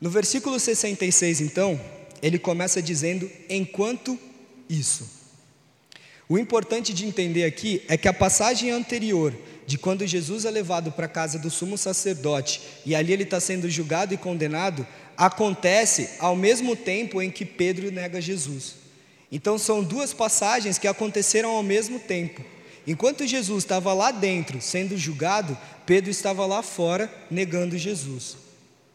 No 0.00 0.10
versículo 0.10 0.58
66, 0.58 1.40
então, 1.40 1.80
ele 2.22 2.38
começa 2.38 2.82
dizendo: 2.82 3.30
enquanto 3.48 4.18
isso. 4.68 5.08
O 6.28 6.36
importante 6.36 6.92
de 6.92 7.06
entender 7.06 7.44
aqui 7.44 7.82
é 7.88 7.96
que 7.96 8.08
a 8.08 8.12
passagem 8.12 8.70
anterior, 8.70 9.32
de 9.66 9.76
quando 9.76 10.06
Jesus 10.06 10.44
é 10.44 10.50
levado 10.50 10.92
para 10.92 11.06
a 11.06 11.08
casa 11.08 11.38
do 11.38 11.50
sumo 11.50 11.76
sacerdote 11.76 12.60
e 12.86 12.94
ali 12.94 13.12
ele 13.12 13.24
está 13.24 13.40
sendo 13.40 13.68
julgado 13.68 14.14
e 14.14 14.16
condenado, 14.16 14.86
acontece 15.16 16.10
ao 16.20 16.36
mesmo 16.36 16.76
tempo 16.76 17.20
em 17.20 17.30
que 17.30 17.44
Pedro 17.44 17.90
nega 17.90 18.20
Jesus. 18.20 18.76
Então 19.30 19.58
são 19.58 19.82
duas 19.82 20.14
passagens 20.14 20.78
que 20.78 20.86
aconteceram 20.86 21.50
ao 21.50 21.62
mesmo 21.62 21.98
tempo. 21.98 22.44
Enquanto 22.86 23.26
Jesus 23.26 23.64
estava 23.64 23.92
lá 23.92 24.12
dentro 24.12 24.60
sendo 24.60 24.96
julgado, 24.96 25.58
Pedro 25.84 26.10
estava 26.10 26.46
lá 26.46 26.62
fora 26.62 27.12
negando 27.28 27.76
Jesus. 27.76 28.36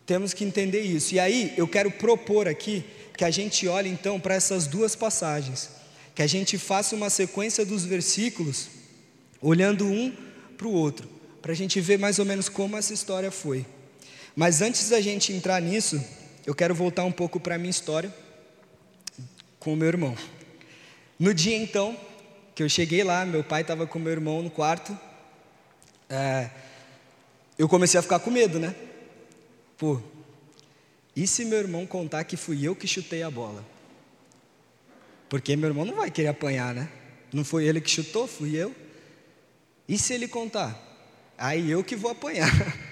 Temos 0.06 0.34
que 0.34 0.46
entender 0.46 0.82
isso. 0.82 1.14
E 1.14 1.20
aí 1.20 1.54
eu 1.58 1.68
quero 1.68 1.92
propor 1.92 2.48
aqui 2.48 2.86
que 3.18 3.26
a 3.26 3.32
gente 3.32 3.68
olhe 3.68 3.90
então 3.90 4.20
para 4.20 4.36
essas 4.36 4.68
duas 4.68 4.96
passagens, 4.96 5.70
que 6.16 6.22
a 6.22 6.28
gente 6.28 6.58
faça 6.58 6.96
uma 6.96 7.10
sequência 7.10 7.66
dos 7.66 7.84
versículos, 7.84 8.68
olhando 9.42 9.86
um 9.86 10.14
para 10.62 10.68
o 10.68 10.74
outro, 10.74 11.10
para 11.42 11.54
a 11.54 11.56
gente 11.56 11.82
ver 11.82 11.98
mais 11.98 12.20
ou 12.20 12.26
menos 12.26 12.48
como 12.48 12.78
essa 12.78 12.94
história 12.94 13.32
foi. 13.32 13.66
Mas 14.36 14.62
antes 14.62 14.90
da 14.90 15.02
gente 15.02 15.34
entrar 15.34 15.60
nisso, 15.60 16.00
eu 16.46 16.54
quero 16.54 16.76
voltar 16.76 17.04
um 17.04 17.12
pouco 17.12 17.40
para 17.40 17.56
a 17.56 17.58
minha 17.58 17.72
história 17.72 18.14
com 19.60 19.74
o 19.74 19.76
meu 19.76 19.88
irmão. 19.88 20.16
No 21.18 21.34
dia 21.34 21.58
então 21.58 21.98
que 22.54 22.62
eu 22.62 22.70
cheguei 22.70 23.04
lá, 23.04 23.26
meu 23.26 23.44
pai 23.44 23.62
estava 23.62 23.88
com 23.88 23.98
meu 23.98 24.12
irmão 24.12 24.44
no 24.44 24.52
quarto, 24.52 24.96
é, 26.08 26.52
eu 27.58 27.68
comecei 27.68 28.00
a 28.00 28.04
ficar 28.04 28.20
com 28.20 28.30
medo, 28.30 28.60
né? 28.60 28.76
Pô, 29.80 30.00
e 31.16 31.26
se 31.26 31.44
meu 31.44 31.58
irmão 31.58 31.88
contar 31.88 32.24
que 32.24 32.38
fui 32.38 32.68
eu 32.68 32.76
que 32.76 32.88
chutei 32.88 33.24
a 33.24 33.32
bola? 33.32 33.66
Porque 35.28 35.56
meu 35.56 35.70
irmão 35.70 35.86
não 35.86 35.96
vai 35.96 36.12
querer 36.12 36.28
apanhar, 36.28 36.76
né? 36.76 36.88
Não 37.34 37.44
foi 37.44 37.66
ele 37.66 37.82
que 37.82 37.90
chutou, 37.90 38.28
fui 38.28 38.56
eu. 38.56 38.76
E 39.88 39.98
se 39.98 40.14
ele 40.14 40.28
contar? 40.28 40.80
Aí 41.38 41.72
eu 41.72 41.84
que 41.84 41.96
vou 41.96 42.12
apanhar. 42.12 42.50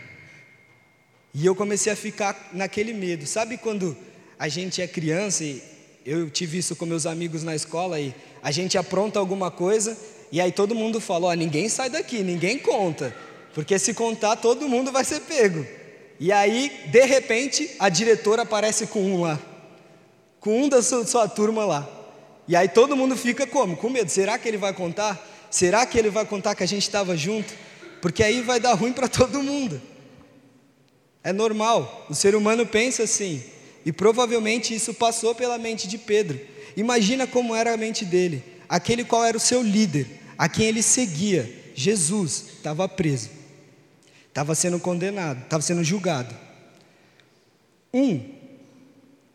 E 1.32 1.46
eu 1.46 1.56
comecei 1.56 1.94
a 1.94 1.96
ficar 1.96 2.50
naquele 2.52 2.92
medo. 2.92 3.28
Sabe 3.28 3.56
quando 3.56 3.96
a 4.38 4.48
gente 4.48 4.82
é 4.82 4.88
criança 4.88 5.44
e 5.44 5.62
eu 6.04 6.28
tive 6.28 6.58
isso 6.58 6.76
com 6.76 6.88
meus 6.88 7.06
amigos 7.06 7.44
na 7.44 7.56
escola 7.56 8.00
e 8.00 8.16
a 8.42 8.50
gente 8.50 8.80
apronta 8.80 9.20
alguma 9.20 9.52
coisa 9.52 9.96
e 10.32 10.40
aí 10.40 10.52
todo 10.52 10.76
mundo 10.76 11.00
fala: 11.00 11.28
ó, 11.28 11.34
ninguém 11.34 11.70
sai 11.70 11.90
daqui, 11.90 12.24
ninguém 12.24 12.58
conta, 12.58 13.16
porque 13.54 13.78
se 13.78 13.94
contar 13.94 14.36
todo 14.38 14.68
mundo 14.68 14.92
vai 14.92 15.04
ser 15.04 15.22
pego. 15.22 15.66
E 16.20 16.32
aí, 16.32 16.72
de 16.88 17.06
repente, 17.06 17.70
a 17.80 17.88
diretora 17.88 18.42
aparece 18.42 18.88
com 18.88 19.02
um 19.02 19.22
lá, 19.22 19.40
com 20.40 20.64
um 20.64 20.70
da 20.70 20.82
sua, 20.82 21.06
sua 21.06 21.28
turma 21.28 21.66
lá. 21.66 21.88
E 22.48 22.56
aí 22.56 22.68
todo 22.68 22.96
mundo 22.96 23.16
fica 23.16 23.48
como? 23.48 23.78
Com 23.78 23.90
medo. 23.90 24.10
Será 24.10 24.38
que 24.38 24.48
ele 24.48 24.58
vai 24.58 24.74
contar? 24.74 25.18
Será 25.50 25.86
que 25.86 25.98
ele 25.98 26.10
vai 26.10 26.26
contar 26.26 26.56
que 26.56 26.64
a 26.64 26.68
gente 26.68 26.84
estava 26.84 27.18
junto? 27.18 27.54
Porque 28.02 28.24
aí 28.24 28.42
vai 28.42 28.60
dar 28.60 28.74
ruim 28.74 28.94
para 28.94 29.08
todo 29.08 29.44
mundo. 29.44 29.82
É 31.24 31.34
normal, 31.34 32.08
o 32.10 32.16
ser 32.16 32.34
humano 32.36 32.66
pensa 32.66 33.04
assim, 33.04 33.44
e 33.86 33.92
provavelmente 33.92 34.74
isso 34.74 34.94
passou 34.94 35.36
pela 35.36 35.58
mente 35.58 35.88
de 35.88 35.98
Pedro. 35.98 36.40
Imagina 36.78 37.28
como 37.28 37.56
era 37.56 37.74
a 37.74 37.78
mente 37.78 38.06
dele, 38.06 38.44
aquele 38.70 39.04
qual 39.04 39.26
era 39.26 39.36
o 39.36 39.40
seu 39.40 39.62
líder, 39.62 40.08
a 40.38 40.48
quem 40.48 40.68
ele 40.68 40.82
seguia, 40.82 41.54
Jesus, 41.76 42.46
estava 42.58 42.88
preso, 42.88 43.30
estava 44.28 44.56
sendo 44.56 44.80
condenado, 44.80 45.44
estava 45.44 45.62
sendo 45.62 45.84
julgado. 45.84 46.34
Um, 47.94 48.24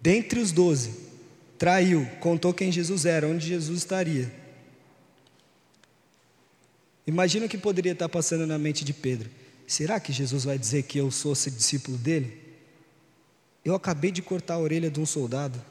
dentre 0.00 0.40
os 0.40 0.52
doze, 0.52 0.94
traiu, 1.58 2.08
contou 2.20 2.54
quem 2.54 2.72
Jesus 2.72 3.04
era, 3.04 3.26
onde 3.26 3.46
Jesus 3.46 3.78
estaria. 3.78 4.43
Imagina 7.06 7.46
o 7.46 7.48
que 7.48 7.58
poderia 7.58 7.92
estar 7.92 8.08
passando 8.08 8.46
na 8.46 8.58
mente 8.58 8.84
de 8.84 8.92
Pedro. 8.92 9.30
Será 9.66 10.00
que 10.00 10.12
Jesus 10.12 10.44
vai 10.44 10.58
dizer 10.58 10.84
que 10.84 10.98
eu 10.98 11.10
sou 11.10 11.32
esse 11.32 11.50
discípulo 11.50 11.96
dele? 11.96 12.38
Eu 13.64 13.74
acabei 13.74 14.10
de 14.10 14.22
cortar 14.22 14.54
a 14.54 14.58
orelha 14.58 14.90
de 14.90 15.00
um 15.00 15.06
soldado. 15.06 15.62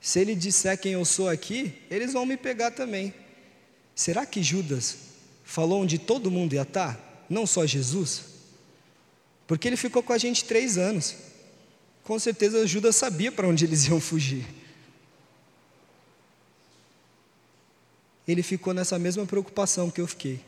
Se 0.00 0.20
ele 0.20 0.34
disser 0.34 0.78
quem 0.78 0.92
eu 0.92 1.04
sou 1.04 1.28
aqui, 1.28 1.74
eles 1.90 2.12
vão 2.12 2.26
me 2.26 2.36
pegar 2.36 2.70
também. 2.70 3.14
Será 3.94 4.26
que 4.26 4.42
Judas 4.42 4.96
falou 5.44 5.82
onde 5.82 5.98
todo 5.98 6.30
mundo 6.30 6.54
ia 6.54 6.62
estar? 6.62 7.24
Não 7.28 7.46
só 7.46 7.64
Jesus? 7.64 8.22
Porque 9.46 9.68
ele 9.68 9.76
ficou 9.76 10.02
com 10.02 10.12
a 10.12 10.18
gente 10.18 10.44
três 10.44 10.76
anos. 10.76 11.14
Com 12.02 12.18
certeza 12.18 12.66
Judas 12.66 12.96
sabia 12.96 13.32
para 13.32 13.48
onde 13.48 13.64
eles 13.64 13.86
iam 13.86 14.00
fugir. 14.00 14.44
Ele 18.26 18.42
ficou 18.42 18.72
nessa 18.72 18.98
mesma 18.98 19.26
preocupação 19.26 19.90
que 19.90 20.00
eu 20.00 20.06
fiquei. 20.06 20.40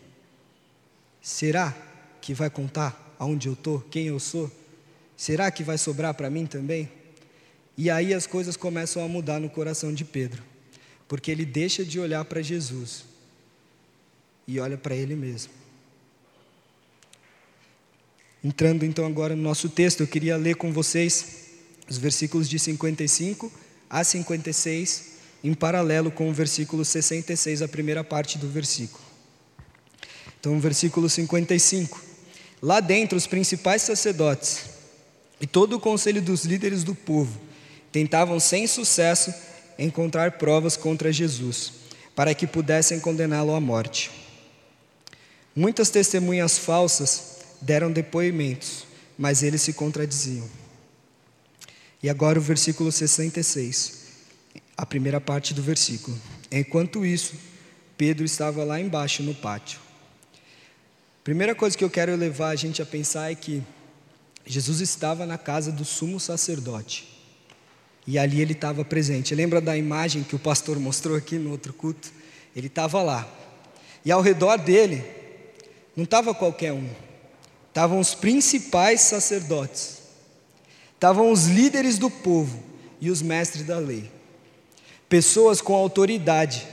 Será 1.20 1.76
que 2.20 2.32
vai 2.32 2.48
contar 2.48 3.14
aonde 3.18 3.48
eu 3.48 3.52
estou, 3.52 3.80
quem 3.90 4.06
eu 4.06 4.18
sou? 4.18 4.50
Será 5.16 5.50
que 5.50 5.62
vai 5.62 5.78
sobrar 5.78 6.14
para 6.14 6.30
mim 6.30 6.46
também? 6.46 6.90
E 7.76 7.90
aí 7.90 8.14
as 8.14 8.26
coisas 8.26 8.56
começam 8.56 9.04
a 9.04 9.08
mudar 9.08 9.38
no 9.38 9.50
coração 9.50 9.92
de 9.92 10.04
Pedro, 10.04 10.42
porque 11.06 11.30
ele 11.30 11.44
deixa 11.44 11.84
de 11.84 12.00
olhar 12.00 12.24
para 12.24 12.40
Jesus 12.40 13.04
e 14.46 14.58
olha 14.60 14.78
para 14.78 14.94
ele 14.94 15.14
mesmo. 15.14 15.52
Entrando 18.42 18.84
então 18.84 19.04
agora 19.04 19.34
no 19.34 19.42
nosso 19.42 19.68
texto, 19.68 20.00
eu 20.00 20.06
queria 20.06 20.36
ler 20.36 20.56
com 20.56 20.72
vocês 20.72 21.46
os 21.88 21.98
versículos 21.98 22.48
de 22.48 22.58
55 22.58 23.52
a 23.90 24.04
56, 24.04 25.15
em 25.42 25.54
paralelo 25.54 26.10
com 26.10 26.28
o 26.28 26.32
versículo 26.32 26.84
66, 26.84 27.62
a 27.62 27.68
primeira 27.68 28.02
parte 28.02 28.38
do 28.38 28.48
versículo. 28.48 29.04
Então, 30.38 30.58
versículo 30.60 31.08
55. 31.08 32.00
Lá 32.62 32.80
dentro, 32.80 33.16
os 33.16 33.26
principais 33.26 33.82
sacerdotes 33.82 34.64
e 35.40 35.46
todo 35.46 35.76
o 35.76 35.80
conselho 35.80 36.22
dos 36.22 36.44
líderes 36.44 36.82
do 36.82 36.94
povo 36.94 37.40
tentavam 37.92 38.40
sem 38.40 38.66
sucesso 38.66 39.32
encontrar 39.78 40.32
provas 40.32 40.76
contra 40.76 41.12
Jesus, 41.12 41.72
para 42.14 42.34
que 42.34 42.46
pudessem 42.46 42.98
condená-lo 42.98 43.54
à 43.54 43.60
morte. 43.60 44.10
Muitas 45.54 45.90
testemunhas 45.90 46.58
falsas 46.58 47.38
deram 47.60 47.90
depoimentos, 47.90 48.84
mas 49.18 49.42
eles 49.42 49.62
se 49.62 49.72
contradiziam. 49.72 50.48
E 52.02 52.08
agora 52.08 52.38
o 52.38 52.42
versículo 52.42 52.92
66, 52.92 54.05
a 54.76 54.84
primeira 54.84 55.20
parte 55.20 55.54
do 55.54 55.62
versículo. 55.62 56.16
Enquanto 56.50 57.04
isso, 57.04 57.34
Pedro 57.96 58.24
estava 58.24 58.62
lá 58.62 58.80
embaixo 58.80 59.22
no 59.22 59.34
pátio. 59.34 59.80
Primeira 61.24 61.54
coisa 61.54 61.76
que 61.76 61.82
eu 61.82 61.90
quero 61.90 62.14
levar 62.14 62.50
a 62.50 62.56
gente 62.56 62.82
a 62.82 62.86
pensar 62.86 63.32
é 63.32 63.34
que 63.34 63.62
Jesus 64.44 64.80
estava 64.80 65.26
na 65.26 65.38
casa 65.38 65.72
do 65.72 65.84
sumo 65.84 66.20
sacerdote. 66.20 67.08
E 68.06 68.18
ali 68.18 68.40
ele 68.40 68.52
estava 68.52 68.84
presente. 68.84 69.34
Lembra 69.34 69.60
da 69.60 69.76
imagem 69.76 70.22
que 70.22 70.36
o 70.36 70.38
pastor 70.38 70.78
mostrou 70.78 71.16
aqui 71.16 71.36
no 71.36 71.50
outro 71.50 71.72
culto? 71.72 72.12
Ele 72.54 72.68
estava 72.68 73.02
lá. 73.02 73.28
E 74.04 74.12
ao 74.12 74.20
redor 74.20 74.56
dele, 74.58 75.02
não 75.96 76.04
estava 76.04 76.32
qualquer 76.32 76.72
um. 76.72 76.88
Estavam 77.68 77.98
os 77.98 78.14
principais 78.14 79.00
sacerdotes. 79.00 80.02
Estavam 80.94 81.32
os 81.32 81.46
líderes 81.46 81.98
do 81.98 82.08
povo 82.08 82.62
e 83.00 83.10
os 83.10 83.20
mestres 83.20 83.66
da 83.66 83.78
lei. 83.78 84.15
Pessoas 85.08 85.60
com 85.60 85.74
autoridade, 85.74 86.66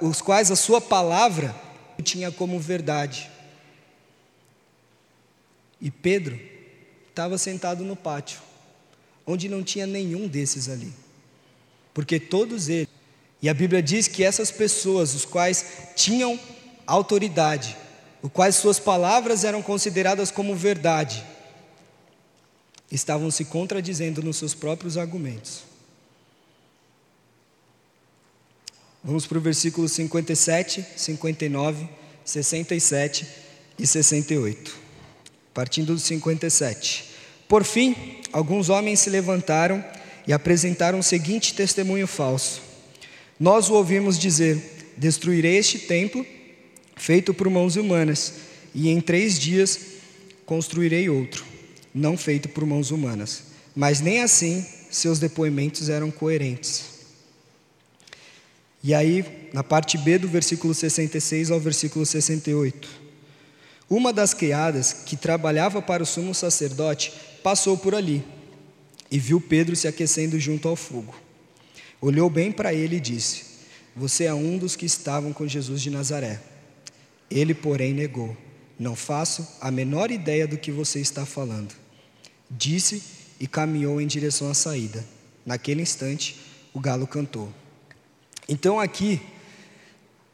os 0.00 0.20
quais 0.20 0.50
a 0.50 0.56
sua 0.56 0.80
palavra 0.80 1.54
tinha 2.02 2.30
como 2.30 2.60
verdade. 2.60 3.30
E 5.80 5.90
Pedro 5.90 6.38
estava 7.08 7.36
sentado 7.38 7.84
no 7.84 7.96
pátio, 7.96 8.40
onde 9.26 9.48
não 9.48 9.62
tinha 9.62 9.86
nenhum 9.86 10.28
desses 10.28 10.68
ali. 10.68 10.92
Porque 11.92 12.18
todos 12.18 12.68
eles, 12.68 12.88
e 13.42 13.48
a 13.48 13.54
Bíblia 13.54 13.82
diz 13.82 14.08
que 14.08 14.24
essas 14.24 14.50
pessoas, 14.50 15.14
os 15.14 15.24
quais 15.24 15.66
tinham 15.94 16.38
autoridade, 16.86 17.76
os 18.22 18.30
quais 18.32 18.56
suas 18.56 18.78
palavras 18.78 19.44
eram 19.44 19.60
consideradas 19.60 20.30
como 20.30 20.56
verdade, 20.56 21.24
estavam 22.90 23.30
se 23.30 23.44
contradizendo 23.44 24.22
nos 24.22 24.36
seus 24.36 24.54
próprios 24.54 24.96
argumentos. 24.96 25.73
Vamos 29.06 29.26
para 29.26 29.36
o 29.36 29.40
versículo 29.40 29.86
57, 29.86 30.82
59, 30.96 31.86
67 32.24 33.26
e 33.78 33.86
68. 33.86 34.74
Partindo 35.52 35.92
do 35.92 36.00
57. 36.00 37.10
Por 37.46 37.64
fim, 37.64 37.94
alguns 38.32 38.70
homens 38.70 39.00
se 39.00 39.10
levantaram 39.10 39.84
e 40.26 40.32
apresentaram 40.32 41.00
o 41.00 41.02
seguinte 41.02 41.52
testemunho 41.52 42.06
falso: 42.06 42.62
Nós 43.38 43.68
o 43.68 43.74
ouvimos 43.74 44.18
dizer: 44.18 44.94
Destruirei 44.96 45.58
este 45.58 45.80
templo, 45.80 46.24
feito 46.96 47.34
por 47.34 47.50
mãos 47.50 47.76
humanas, 47.76 48.32
e 48.74 48.88
em 48.88 49.02
três 49.02 49.38
dias 49.38 49.78
construirei 50.46 51.10
outro, 51.10 51.44
não 51.94 52.16
feito 52.16 52.48
por 52.48 52.64
mãos 52.64 52.90
humanas. 52.90 53.42
Mas 53.76 54.00
nem 54.00 54.22
assim 54.22 54.64
seus 54.90 55.18
depoimentos 55.18 55.90
eram 55.90 56.10
coerentes. 56.10 56.93
E 58.86 58.92
aí, 58.92 59.48
na 59.50 59.64
parte 59.64 59.96
B 59.96 60.18
do 60.18 60.28
versículo 60.28 60.74
66 60.74 61.50
ao 61.50 61.58
versículo 61.58 62.04
68. 62.04 62.86
Uma 63.88 64.12
das 64.12 64.34
criadas 64.34 64.92
que 64.92 65.16
trabalhava 65.16 65.80
para 65.80 66.02
o 66.02 66.06
sumo 66.06 66.34
sacerdote 66.34 67.10
passou 67.42 67.78
por 67.78 67.94
ali 67.94 68.22
e 69.10 69.18
viu 69.18 69.40
Pedro 69.40 69.74
se 69.74 69.88
aquecendo 69.88 70.38
junto 70.38 70.68
ao 70.68 70.76
fogo. 70.76 71.14
Olhou 71.98 72.28
bem 72.28 72.52
para 72.52 72.74
ele 72.74 72.96
e 72.96 73.00
disse: 73.00 73.44
Você 73.96 74.24
é 74.24 74.34
um 74.34 74.58
dos 74.58 74.76
que 74.76 74.84
estavam 74.84 75.32
com 75.32 75.48
Jesus 75.48 75.80
de 75.80 75.88
Nazaré. 75.88 76.38
Ele, 77.30 77.54
porém, 77.54 77.94
negou: 77.94 78.36
Não 78.78 78.94
faço 78.94 79.48
a 79.62 79.70
menor 79.70 80.10
ideia 80.10 80.46
do 80.46 80.58
que 80.58 80.70
você 80.70 81.00
está 81.00 81.24
falando. 81.24 81.74
Disse 82.50 83.02
e 83.40 83.46
caminhou 83.46 83.98
em 83.98 84.06
direção 84.06 84.50
à 84.50 84.54
saída. 84.54 85.02
Naquele 85.46 85.80
instante, 85.80 86.36
o 86.74 86.80
galo 86.80 87.06
cantou. 87.06 87.50
Então 88.48 88.78
aqui 88.78 89.20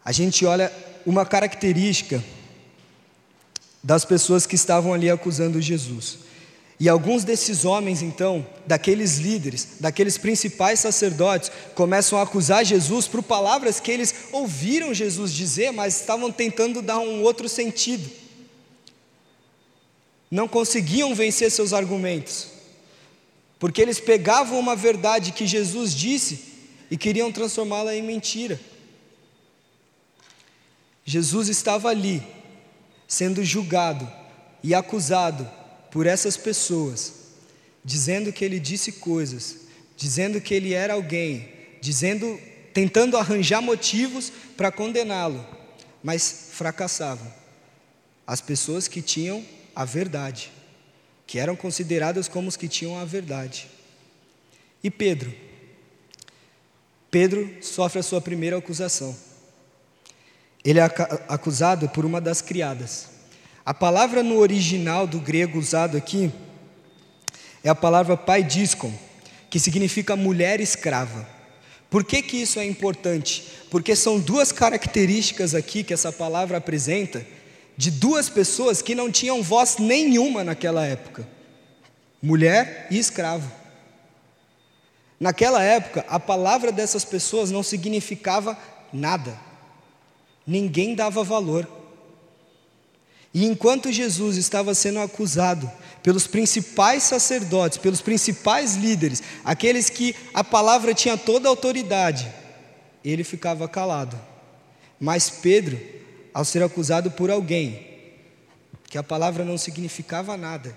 a 0.05 0.13
gente 0.13 0.45
olha 0.45 0.73
uma 1.07 1.25
característica 1.25 2.23
das 3.83 4.05
pessoas 4.05 4.47
que 4.47 4.55
estavam 4.55 4.93
ali 4.93 5.09
acusando 5.09 5.61
Jesus. 5.61 6.19
E 6.79 6.89
alguns 6.89 7.25
desses 7.25 7.67
homens, 7.67 8.01
então, 8.01 8.47
daqueles 8.67 9.19
líderes, 9.19 9.77
daqueles 9.81 10.17
principais 10.17 10.81
sacerdotes, 10.81 11.53
começam 11.75 12.19
a 12.19 12.23
acusar 12.23 12.65
Jesus 12.65 13.07
por 13.07 13.23
palavras 13.23 13.79
que 13.79 13.91
eles 13.91 14.15
ouviram 14.33 14.95
Jesus 14.95 15.33
dizer, 15.33 15.73
mas 15.73 16.01
estavam 16.01 16.33
tentando 16.33 16.81
dar 16.81 16.99
um 16.99 17.23
outro 17.23 17.51
sentido. 17.51 18.11
Não 20.31 20.49
conseguiam 20.49 21.15
vencer 21.15 21.51
seus 21.51 21.75
argumentos, 21.75 22.47
porque 23.59 23.83
eles 23.83 24.01
pegavam 24.01 24.59
uma 24.59 24.75
verdade 24.75 25.33
que 25.33 25.47
Jesus 25.47 25.95
disse 25.95 26.50
e 26.91 26.97
queriam 26.97 27.31
transformá-la 27.31 27.95
em 27.95 28.03
mentira. 28.03 28.61
Jesus 31.05 31.49
estava 31.49 31.89
ali, 31.89 32.23
sendo 33.07 33.45
julgado 33.45 34.11
e 34.63 34.75
acusado 34.75 35.49
por 35.91 36.07
essas 36.07 36.37
pessoas, 36.37 37.15
dizendo 37.85 38.33
que 38.33 38.45
ele 38.45 38.59
disse 38.59 38.93
coisas, 38.93 39.57
dizendo 39.97 40.41
que 40.41 40.55
ele 40.55 40.73
era 40.73 40.95
alguém, 40.95 41.49
dizendo, 41.81 42.39
tentando 42.73 43.17
arranjar 43.17 43.61
motivos 43.63 44.33
para 44.57 44.71
condená-lo, 44.71 45.45
mas 46.03 46.51
fracassavam. 46.53 47.33
As 48.27 48.41
pessoas 48.41 48.87
que 48.87 49.03
tinham 49.03 49.45
a 49.75 49.85
verdade, 49.85 50.53
que 51.27 51.39
eram 51.39 51.57
consideradas 51.57 52.29
como 52.29 52.49
os 52.49 52.57
que 52.57 52.69
tinham 52.69 52.99
a 52.99 53.05
verdade. 53.05 53.69
E 54.83 54.91
Pedro? 54.91 55.50
Pedro 57.11 57.51
sofre 57.61 57.99
a 57.99 58.03
sua 58.03 58.21
primeira 58.21 58.57
acusação. 58.57 59.17
Ele 60.65 60.79
é 60.79 60.83
acusado 61.29 61.89
por 61.89 62.05
uma 62.05 62.21
das 62.21 62.41
criadas. 62.41 63.09
A 63.65 63.75
palavra 63.75 64.23
no 64.23 64.39
original 64.39 65.07
do 65.07 65.19
grego 65.19 65.59
usado 65.59 65.97
aqui 65.97 66.31
é 67.65 67.69
a 67.69 67.75
palavra 67.75 68.17
paidiskon, 68.17 68.93
que 69.49 69.59
significa 69.59 70.17
mulher 70.17 70.61
escrava. 70.61 71.27
Por 71.91 72.05
que, 72.05 72.23
que 72.23 72.37
isso 72.37 72.61
é 72.61 72.65
importante? 72.65 73.45
Porque 73.71 73.97
são 73.97 74.21
duas 74.21 74.53
características 74.53 75.55
aqui 75.55 75.83
que 75.83 75.93
essa 75.93 76.13
palavra 76.13 76.59
apresenta 76.59 77.27
de 77.77 77.91
duas 77.91 78.29
pessoas 78.29 78.81
que 78.81 78.95
não 78.95 79.11
tinham 79.11 79.43
voz 79.43 79.79
nenhuma 79.79 80.45
naquela 80.45 80.87
época: 80.87 81.27
mulher 82.23 82.87
e 82.91 82.99
escravo. 82.99 83.60
Naquela 85.21 85.63
época, 85.63 86.03
a 86.09 86.19
palavra 86.19 86.73
dessas 86.73 87.05
pessoas 87.05 87.51
não 87.51 87.63
significava 87.63 88.57
nada, 88.91 89.39
ninguém 90.47 90.95
dava 90.95 91.23
valor. 91.23 91.69
E 93.33 93.45
enquanto 93.45 93.93
Jesus 93.93 94.39
estava 94.39 94.75
sendo 94.75 94.99
acusado 94.99 95.71
pelos 96.03 96.27
principais 96.27 97.03
sacerdotes, 97.03 97.77
pelos 97.77 98.01
principais 98.01 98.77
líderes, 98.77 99.23
aqueles 99.45 99.91
que 99.91 100.17
a 100.33 100.43
palavra 100.43 100.95
tinha 100.95 101.19
toda 101.19 101.47
a 101.47 101.51
autoridade, 101.51 102.33
ele 103.05 103.23
ficava 103.23 103.69
calado. 103.69 104.19
Mas 104.99 105.29
Pedro, 105.29 105.79
ao 106.33 106.47
ser 106.47 106.63
acusado 106.63 107.11
por 107.11 107.31
alguém 107.31 107.89
que 108.89 108.97
a 108.97 109.03
palavra 109.03 109.45
não 109.45 109.59
significava 109.59 110.37
nada, 110.37 110.77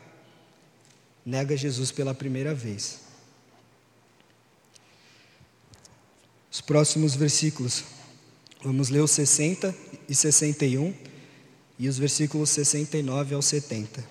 nega 1.25 1.55
Jesus 1.55 1.91
pela 1.91 2.13
primeira 2.13 2.53
vez. 2.53 3.02
Os 6.53 6.62
próximos 6.62 7.15
versículos, 7.15 7.83
vamos 8.63 8.89
ler 8.89 9.00
os 9.00 9.10
60 9.10 9.74
e 10.07 10.13
61 10.13 10.93
e 11.79 11.89
os 11.89 11.98
versículos 11.98 12.51
69 12.51 13.33
ao 13.33 13.41
70. 13.41 14.05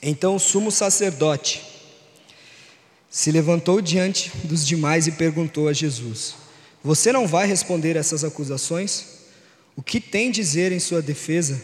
Então 0.00 0.36
o 0.36 0.40
sumo 0.40 0.72
sacerdote 0.72 1.62
se 3.10 3.30
levantou 3.30 3.82
diante 3.82 4.34
dos 4.44 4.66
demais 4.66 5.06
e 5.06 5.12
perguntou 5.12 5.68
a 5.68 5.74
Jesus: 5.74 6.34
Você 6.82 7.12
não 7.12 7.26
vai 7.26 7.46
responder 7.46 7.94
essas 7.94 8.24
acusações? 8.24 9.04
O 9.76 9.82
que 9.82 10.00
tem 10.00 10.30
dizer 10.30 10.72
em 10.72 10.80
sua 10.80 11.02
defesa? 11.02 11.60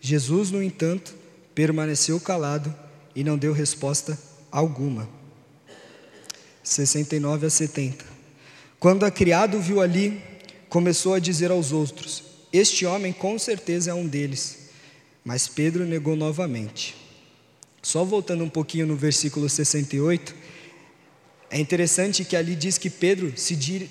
Jesus, 0.00 0.52
no 0.52 0.62
entanto, 0.62 1.16
permaneceu 1.52 2.20
calado 2.20 2.72
e 3.12 3.24
não 3.24 3.36
deu 3.36 3.52
resposta 3.52 4.16
alguma. 4.52 5.08
69 6.62 7.46
a 7.46 7.50
70. 7.50 8.19
Quando 8.80 9.04
a 9.04 9.10
criado 9.10 9.60
viu 9.60 9.82
ali, 9.82 10.22
começou 10.70 11.12
a 11.12 11.18
dizer 11.18 11.50
aos 11.50 11.70
outros: 11.70 12.22
este 12.50 12.86
homem 12.86 13.12
com 13.12 13.38
certeza 13.38 13.90
é 13.90 13.94
um 13.94 14.06
deles. 14.06 14.70
Mas 15.22 15.46
Pedro 15.46 15.84
negou 15.84 16.16
novamente. 16.16 16.96
Só 17.82 18.04
voltando 18.04 18.42
um 18.42 18.48
pouquinho 18.48 18.86
no 18.86 18.96
versículo 18.96 19.50
68, 19.50 20.34
é 21.50 21.60
interessante 21.60 22.24
que 22.24 22.34
ali 22.34 22.54
diz 22.54 22.78
que 22.78 22.88
Pedro 22.88 23.32
se, 23.36 23.54
dire, 23.54 23.90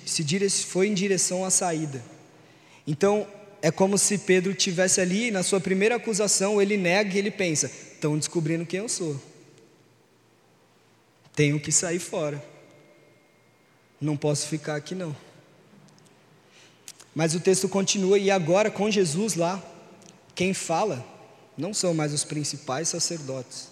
se 0.49 0.65
foi 0.65 0.87
em 0.87 0.93
direção 0.93 1.45
à 1.45 1.51
saída. 1.51 2.03
Então, 2.87 3.27
é 3.61 3.69
como 3.69 3.95
se 3.95 4.17
Pedro 4.17 4.55
tivesse 4.55 4.99
ali, 4.99 5.29
na 5.29 5.43
sua 5.43 5.59
primeira 5.59 5.97
acusação, 5.97 6.59
ele 6.59 6.77
nega 6.77 7.13
e 7.13 7.19
ele 7.19 7.29
pensa: 7.29 7.69
estão 7.93 8.17
descobrindo 8.17 8.65
quem 8.65 8.79
eu 8.79 8.89
sou. 8.89 9.21
Tenho 11.35 11.59
que 11.59 11.71
sair 11.71 11.99
fora. 11.99 12.43
Não 13.99 14.15
posso 14.15 14.47
ficar 14.47 14.75
aqui 14.75 14.95
não. 14.95 15.15
Mas 17.13 17.35
o 17.35 17.39
texto 17.39 17.67
continua, 17.67 18.17
e 18.17 18.31
agora 18.31 18.71
com 18.71 18.89
Jesus 18.89 19.35
lá, 19.35 19.61
quem 20.33 20.53
fala? 20.53 21.05
Não 21.57 21.73
são 21.73 21.93
mais 21.93 22.13
os 22.13 22.23
principais 22.23 22.87
sacerdotes, 22.87 23.67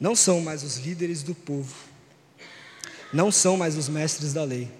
não 0.00 0.16
são 0.16 0.40
mais 0.40 0.62
os 0.62 0.78
líderes 0.78 1.22
do 1.22 1.34
povo, 1.34 1.74
não 3.12 3.30
são 3.30 3.56
mais 3.56 3.76
os 3.76 3.88
mestres 3.88 4.32
da 4.32 4.42
lei. 4.44 4.70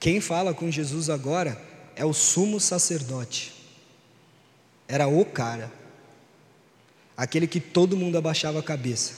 Quem 0.00 0.20
fala 0.20 0.54
com 0.54 0.70
Jesus 0.70 1.10
agora 1.10 1.60
é 1.94 2.04
o 2.04 2.14
sumo 2.14 2.58
sacerdote, 2.58 3.52
era 4.88 5.06
o 5.06 5.24
cara, 5.24 5.70
aquele 7.14 7.46
que 7.46 7.60
todo 7.60 7.96
mundo 7.96 8.16
abaixava 8.16 8.60
a 8.60 8.62
cabeça, 8.62 9.12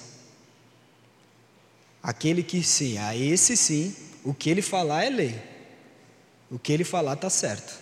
aquele 2.02 2.42
que 2.42 2.62
sim, 2.64 2.98
a 2.98 3.16
esse 3.16 3.56
sim, 3.56 3.94
o 4.24 4.32
que 4.32 4.48
ele 4.48 4.62
falar 4.62 5.04
é 5.04 5.10
lei, 5.10 5.42
o 6.50 6.58
que 6.58 6.72
ele 6.72 6.84
falar 6.84 7.14
está 7.14 7.28
certo. 7.28 7.78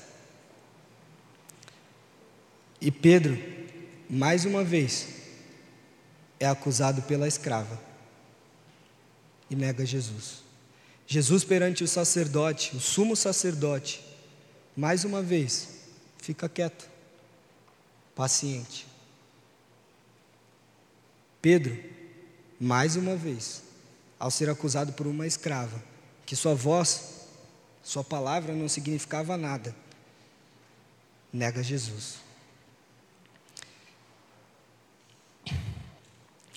E 2.81 2.91
Pedro, 2.91 3.39
mais 4.11 4.45
uma 4.45 4.65
vez, 4.65 5.07
é 6.41 6.47
acusado 6.47 7.01
pela 7.03 7.29
escrava 7.29 7.81
e 9.49 9.55
nega 9.55 9.87
Jesus. 9.87 10.43
Jesus 11.07 11.45
perante 11.45 11.85
o 11.85 11.89
sacerdote, 11.89 12.77
o 12.77 12.81
sumo 12.81 13.15
sacerdote, 13.15 14.05
mais 14.77 15.05
uma 15.05 15.23
vez, 15.23 15.69
fica 16.19 16.49
quieto, 16.49 16.89
paciente. 18.17 18.87
Pedro, 21.41 21.79
mais 22.59 22.97
uma 22.97 23.15
vez, 23.15 23.63
ao 24.19 24.31
ser 24.31 24.49
acusado 24.49 24.93
por 24.93 25.07
uma 25.07 25.27
escrava, 25.27 25.92
que 26.33 26.37
sua 26.37 26.55
voz, 26.55 27.27
sua 27.83 28.03
palavra 28.03 28.55
não 28.55 28.67
significava 28.67 29.37
nada, 29.37 29.77
nega 31.31 31.63
Jesus. 31.63 32.21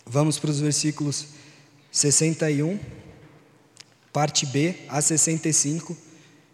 Vamos 0.06 0.40
para 0.40 0.50
os 0.50 0.62
versículos 0.62 1.28
61, 1.92 2.80
parte 4.14 4.46
B, 4.46 4.86
a 4.88 5.02
65, 5.02 5.98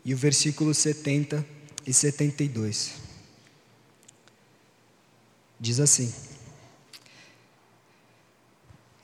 e 0.03 0.15
o 0.15 0.17
versículo 0.17 0.73
70 0.73 1.45
e 1.85 1.93
72. 1.93 2.93
Diz 5.59 5.79
assim: 5.79 6.11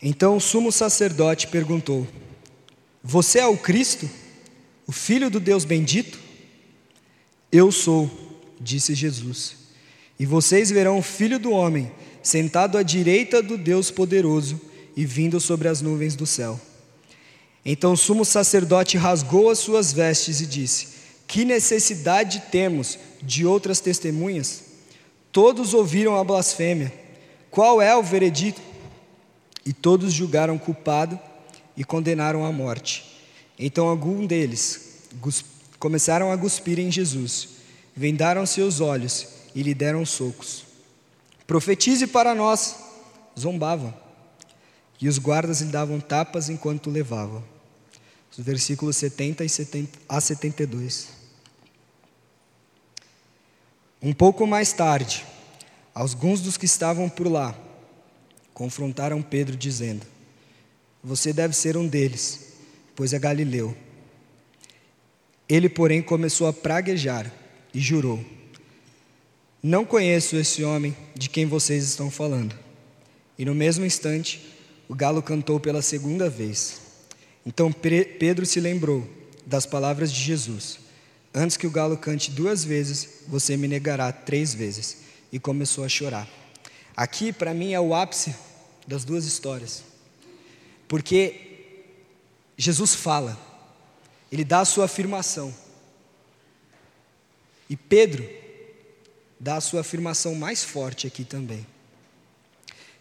Então 0.02 0.38
o 0.38 0.42
sumo 0.42 0.72
sacerdote 0.72 1.46
perguntou: 1.50 2.08
Você 3.10 3.40
é 3.40 3.48
o 3.48 3.56
Cristo, 3.56 4.10
o 4.86 4.92
Filho 4.92 5.30
do 5.30 5.40
Deus 5.40 5.64
bendito? 5.64 6.20
Eu 7.50 7.72
sou, 7.72 8.12
disse 8.60 8.94
Jesus. 8.94 9.56
E 10.20 10.26
vocês 10.26 10.70
verão 10.70 10.98
o 10.98 11.02
Filho 11.02 11.40
do 11.40 11.52
Homem 11.52 11.90
sentado 12.22 12.78
à 12.78 12.84
direita 12.84 13.42
do 13.42 13.58
Deus 13.58 13.90
poderoso 13.90 14.60
e 14.94 15.06
vindo 15.06 15.40
sobre 15.40 15.70
as 15.70 15.82
nuvens 15.82 16.18
do 16.18 16.26
céu. 16.26 16.60
Então 17.64 17.94
o 17.94 17.98
sumo 17.98 18.26
sacerdote 18.26 18.98
rasgou 18.98 19.50
as 19.50 19.60
suas 19.60 19.94
vestes 19.94 20.42
e 20.42 20.46
disse: 20.46 20.90
Que 21.26 21.46
necessidade 21.46 22.44
temos 22.52 23.00
de 23.24 23.46
outras 23.46 23.80
testemunhas? 23.80 24.64
Todos 25.32 25.74
ouviram 25.74 26.18
a 26.18 26.26
blasfêmia. 26.26 26.94
Qual 27.50 27.82
é 27.82 27.96
o 27.96 28.04
veredito? 28.04 28.60
E 29.66 29.72
todos 29.72 30.12
julgaram 30.12 30.58
culpado 30.58 31.18
e 31.78 31.86
condenaram 31.86 32.44
à 32.44 32.52
morte. 32.52 33.06
Então 33.58 33.88
algum 33.88 34.26
deles 34.26 35.04
começaram 35.80 36.32
a 36.32 36.38
cuspir 36.38 36.80
em 36.80 36.92
Jesus, 36.92 37.50
vendaram 37.96 38.46
seus 38.46 38.82
olhos 38.82 39.28
e 39.54 39.62
lhe 39.62 39.74
deram 39.76 40.06
socos. 40.06 40.66
Profetize 41.46 42.08
para 42.08 42.36
nós. 42.36 42.76
Zombavam. 43.40 43.94
E 45.00 45.08
os 45.08 45.20
guardas 45.20 45.62
lhe 45.62 45.72
davam 45.72 46.00
tapas 46.00 46.50
enquanto 46.50 46.88
o 46.88 46.90
levavam. 46.92 47.44
Os 48.32 48.44
versículos 48.44 48.98
70 48.98 49.46
e 49.46 49.50
70 49.50 50.00
a 50.10 50.20
72. 50.20 51.10
Um 54.02 54.14
pouco 54.14 54.46
mais 54.46 54.74
tarde, 54.74 55.26
alguns 55.94 56.42
dos 56.42 56.58
que 56.58 56.66
estavam 56.66 57.10
por 57.10 57.28
lá 57.28 57.56
confrontaram 58.54 59.22
Pedro, 59.22 59.56
dizendo: 59.56 60.06
Você 61.08 61.32
deve 61.32 61.56
ser 61.56 61.78
um 61.78 61.88
deles, 61.88 62.48
pois 62.94 63.14
é 63.14 63.18
galileu. 63.18 63.74
Ele, 65.48 65.70
porém, 65.70 66.02
começou 66.02 66.48
a 66.48 66.52
praguejar 66.54 67.32
e 67.74 67.80
jurou: 67.80 68.20
Não 69.64 69.86
conheço 69.86 70.36
esse 70.36 70.66
homem 70.66 70.94
de 71.16 71.30
quem 71.30 71.46
vocês 71.46 71.86
estão 71.86 72.12
falando. 72.12 72.54
E 73.40 73.46
no 73.46 73.56
mesmo 73.56 73.86
instante, 73.86 74.54
o 74.90 74.94
galo 74.94 75.22
cantou 75.22 75.62
pela 75.62 75.82
segunda 75.82 76.30
vez. 76.30 76.82
Então 77.46 77.72
Pedro 77.72 78.46
se 78.46 78.60
lembrou 78.60 79.08
das 79.46 79.66
palavras 79.66 80.12
de 80.12 80.22
Jesus: 80.22 80.78
Antes 81.34 81.56
que 81.56 81.68
o 81.68 81.72
galo 81.72 81.96
cante 81.96 82.32
duas 82.32 82.66
vezes, 82.66 83.22
você 83.30 83.56
me 83.56 83.70
negará 83.70 84.12
três 84.12 84.54
vezes. 84.54 84.98
E 85.32 85.40
começou 85.40 85.86
a 85.86 85.90
chorar. 85.90 86.28
Aqui, 86.98 87.32
para 87.32 87.54
mim, 87.54 87.72
é 87.72 87.80
o 87.80 87.96
ápice 87.96 88.36
das 88.86 89.06
duas 89.06 89.24
histórias. 89.24 89.87
Porque 90.88 91.48
Jesus 92.58 92.96
fala, 92.96 93.38
ele 94.32 94.44
dá 94.44 94.62
a 94.62 94.66
sua 94.66 94.86
afirmação. 94.86 95.54
E 97.70 97.76
Pedro 97.76 98.28
dá 99.40 99.58
a 99.58 99.62
sua 99.62 99.82
afirmação 99.82 100.34
mais 100.36 100.64
forte 100.64 101.06
aqui 101.06 101.24
também. 101.24 101.66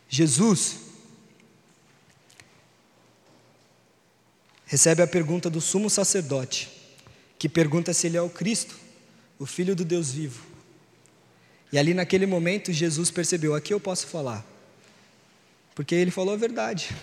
Jesus 0.08 0.78
recebe 4.66 5.02
a 5.02 5.06
pergunta 5.06 5.48
do 5.48 5.60
sumo 5.60 5.88
sacerdote, 5.88 6.68
que 7.38 7.48
pergunta 7.48 7.92
se 7.92 8.06
ele 8.06 8.16
é 8.16 8.22
o 8.22 8.30
Cristo, 8.30 8.76
o 9.38 9.46
Filho 9.46 9.74
do 9.74 9.84
Deus 9.84 10.10
vivo. 10.10 10.44
E 11.72 11.78
ali 11.78 11.94
naquele 11.94 12.26
momento 12.26 12.72
Jesus 12.72 13.10
percebeu: 13.10 13.54
aqui 13.54 13.72
eu 13.72 13.80
posso 13.80 14.06
falar, 14.06 14.44
porque 15.74 15.94
ele 15.94 16.10
falou 16.10 16.34
a 16.34 16.36
verdade. 16.36 16.94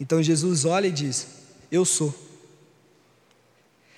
Então 0.00 0.22
Jesus 0.22 0.64
olha 0.64 0.86
e 0.86 0.92
diz: 0.92 1.26
Eu 1.70 1.84
sou. 1.84 2.14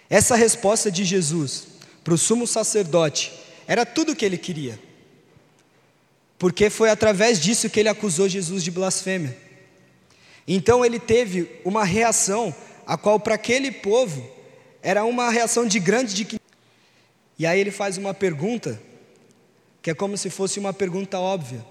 Essa 0.08 0.34
resposta 0.34 0.90
de 0.90 1.04
Jesus 1.04 1.66
para 2.02 2.14
o 2.14 2.18
sumo 2.18 2.46
sacerdote 2.46 3.32
era 3.66 3.86
tudo 3.86 4.12
o 4.12 4.16
que 4.16 4.24
ele 4.24 4.38
queria, 4.38 4.78
porque 6.38 6.68
foi 6.68 6.90
através 6.90 7.38
disso 7.38 7.70
que 7.70 7.78
ele 7.78 7.88
acusou 7.88 8.28
Jesus 8.28 8.64
de 8.64 8.70
blasfêmia. 8.70 9.36
Então 10.48 10.84
ele 10.84 10.98
teve 10.98 11.60
uma 11.64 11.84
reação, 11.84 12.54
a 12.86 12.96
qual 12.96 13.20
para 13.20 13.36
aquele 13.36 13.70
povo 13.70 14.28
era 14.82 15.04
uma 15.04 15.30
reação 15.30 15.66
de 15.66 15.78
grande 15.78 16.14
dignidade. 16.14 16.40
E 17.38 17.46
aí 17.46 17.60
ele 17.60 17.70
faz 17.70 17.96
uma 17.96 18.12
pergunta, 18.12 18.80
que 19.80 19.90
é 19.90 19.94
como 19.94 20.16
se 20.16 20.28
fosse 20.28 20.58
uma 20.58 20.72
pergunta 20.72 21.18
óbvia. 21.18 21.64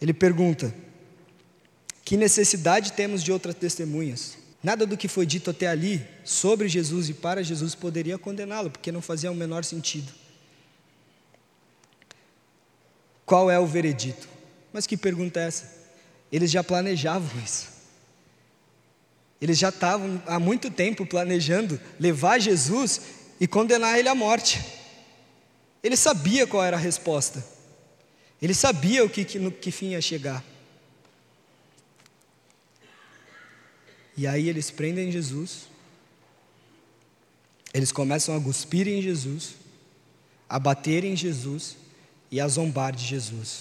Ele 0.00 0.12
pergunta: 0.12 0.74
Que 2.10 2.16
necessidade 2.16 2.94
temos 2.94 3.22
de 3.22 3.30
outras 3.30 3.54
testemunhas? 3.54 4.36
Nada 4.64 4.84
do 4.84 4.96
que 4.96 5.06
foi 5.06 5.24
dito 5.24 5.48
até 5.48 5.68
ali 5.68 6.04
sobre 6.24 6.68
Jesus 6.68 7.08
e 7.08 7.14
para 7.14 7.40
Jesus 7.40 7.76
poderia 7.76 8.18
condená-lo, 8.18 8.68
porque 8.68 8.90
não 8.90 9.00
fazia 9.00 9.30
o 9.30 9.34
menor 9.34 9.62
sentido. 9.62 10.12
Qual 13.24 13.48
é 13.48 13.60
o 13.60 13.64
veredito? 13.64 14.28
Mas 14.72 14.88
que 14.88 14.96
pergunta 14.96 15.38
é 15.38 15.46
essa? 15.46 15.72
Eles 16.32 16.50
já 16.50 16.64
planejavam 16.64 17.30
isso. 17.44 17.68
Eles 19.40 19.56
já 19.56 19.68
estavam 19.68 20.20
há 20.26 20.40
muito 20.40 20.68
tempo 20.68 21.06
planejando 21.06 21.80
levar 22.00 22.40
Jesus 22.40 23.02
e 23.38 23.46
condenar 23.46 23.96
ele 23.96 24.08
à 24.08 24.16
morte. 24.16 24.60
Ele 25.80 25.96
sabia 25.96 26.44
qual 26.44 26.64
era 26.64 26.76
a 26.76 26.80
resposta. 26.80 27.40
Ele 28.42 28.52
sabia 28.52 29.04
o 29.04 29.08
que, 29.08 29.24
que, 29.24 29.38
no 29.38 29.52
que 29.52 29.70
fim 29.70 29.90
ia 29.90 30.02
chegar. 30.02 30.49
E 34.20 34.26
aí 34.26 34.50
eles 34.50 34.70
prendem 34.70 35.10
Jesus, 35.10 35.60
eles 37.72 37.90
começam 37.90 38.36
a 38.36 38.40
cuspir 38.40 38.86
em 38.86 39.00
Jesus, 39.00 39.54
a 40.46 40.58
bater 40.58 41.04
em 41.04 41.16
Jesus 41.16 41.78
e 42.30 42.38
a 42.38 42.46
zombar 42.46 42.94
de 42.94 43.02
Jesus, 43.02 43.60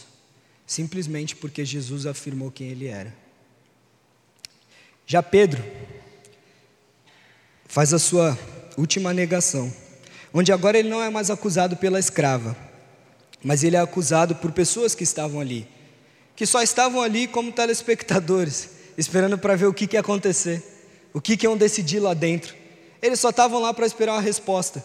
simplesmente 0.67 1.34
porque 1.34 1.63
Jesus 1.63 2.06
afirmou 2.06 2.52
quem 2.52 2.67
ele 2.67 2.88
era. 2.88 3.15
Já 5.08 5.24
Pedro 5.24 5.63
faz 7.65 7.93
a 7.93 7.98
sua 7.98 8.38
última 8.78 9.13
negação, 9.13 9.74
onde 10.34 10.52
agora 10.52 10.78
ele 10.78 10.89
não 10.89 11.02
é 11.02 11.10
mais 11.10 11.30
acusado 11.30 11.78
pela 11.78 12.02
escrava, 12.02 12.54
mas 13.41 13.63
ele 13.63 13.78
é 13.78 13.80
acusado 13.80 14.36
por 14.36 14.52
pessoas 14.52 14.93
que 14.93 15.06
estavam 15.06 15.39
ali, 15.39 15.65
que 16.36 16.45
só 16.45 16.62
estavam 16.62 17.02
ali 17.02 17.30
como 17.30 17.50
telespectadores, 17.50 18.79
esperando 19.00 19.38
para 19.38 19.56
ver 19.56 19.66
o 19.66 19.74
que, 19.74 19.88
que 19.88 19.96
ia 19.96 20.02
acontecer, 20.02 20.62
o 21.14 21.22
que, 21.22 21.38
que 21.38 21.46
iam 21.46 21.56
decidir 21.56 22.00
lá 22.00 22.14
dentro. 22.14 22.54
Eles 23.02 23.20
só 23.20 23.30
estavam 23.30 23.62
lá 23.62 23.74
para 23.74 23.86
esperar 23.86 24.12
uma 24.14 24.22
resposta. 24.22 24.84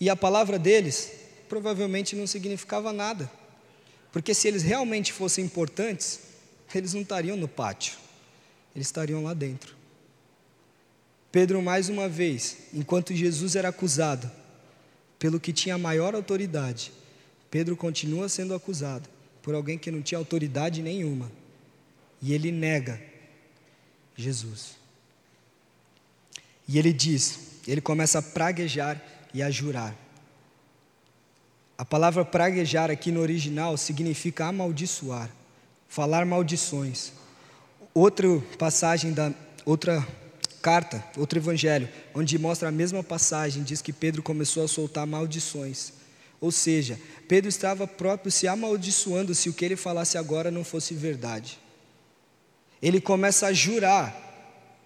E 0.00 0.10
a 0.10 0.16
palavra 0.16 0.58
deles 0.58 1.12
provavelmente 1.48 2.16
não 2.16 2.26
significava 2.26 2.92
nada, 2.92 3.30
porque 4.10 4.34
se 4.34 4.48
eles 4.48 4.62
realmente 4.62 5.12
fossem 5.12 5.44
importantes, 5.44 6.18
eles 6.74 6.92
não 6.92 7.02
estariam 7.02 7.36
no 7.36 7.46
pátio, 7.46 7.96
eles 8.74 8.88
estariam 8.88 9.22
lá 9.22 9.32
dentro. 9.32 9.76
Pedro, 11.30 11.62
mais 11.62 11.88
uma 11.88 12.08
vez, 12.08 12.56
enquanto 12.72 13.14
Jesus 13.14 13.54
era 13.54 13.68
acusado, 13.68 14.28
pelo 15.20 15.38
que 15.38 15.52
tinha 15.52 15.78
maior 15.78 16.16
autoridade, 16.16 16.90
Pedro 17.48 17.76
continua 17.76 18.28
sendo 18.28 18.54
acusado 18.54 19.08
por 19.40 19.54
alguém 19.54 19.78
que 19.78 19.90
não 19.92 20.02
tinha 20.02 20.18
autoridade 20.18 20.82
nenhuma. 20.82 21.30
E 22.24 22.32
ele 22.32 22.50
nega 22.50 22.98
Jesus. 24.16 24.76
E 26.66 26.78
ele 26.78 26.90
diz, 26.90 27.60
ele 27.68 27.82
começa 27.82 28.18
a 28.18 28.22
praguejar 28.22 28.98
e 29.34 29.42
a 29.42 29.50
jurar. 29.50 29.94
A 31.76 31.84
palavra 31.84 32.24
praguejar 32.24 32.90
aqui 32.90 33.12
no 33.12 33.20
original 33.20 33.76
significa 33.76 34.46
amaldiçoar, 34.46 35.28
falar 35.86 36.24
maldições. 36.24 37.12
Outra 37.92 38.26
passagem 38.58 39.12
da 39.12 39.30
outra 39.66 40.02
carta, 40.62 41.04
outro 41.18 41.38
evangelho, 41.38 41.90
onde 42.14 42.38
mostra 42.38 42.70
a 42.70 42.72
mesma 42.72 43.04
passagem, 43.04 43.62
diz 43.62 43.82
que 43.82 43.92
Pedro 43.92 44.22
começou 44.22 44.64
a 44.64 44.68
soltar 44.68 45.06
maldições. 45.06 45.92
Ou 46.40 46.50
seja, 46.50 46.98
Pedro 47.28 47.50
estava 47.50 47.86
próprio 47.86 48.32
se 48.32 48.48
amaldiçoando 48.48 49.34
se 49.34 49.50
o 49.50 49.52
que 49.52 49.62
ele 49.62 49.76
falasse 49.76 50.16
agora 50.16 50.50
não 50.50 50.64
fosse 50.64 50.94
verdade. 50.94 51.62
Ele 52.84 53.00
começa 53.00 53.46
a 53.46 53.52
jurar 53.52 54.14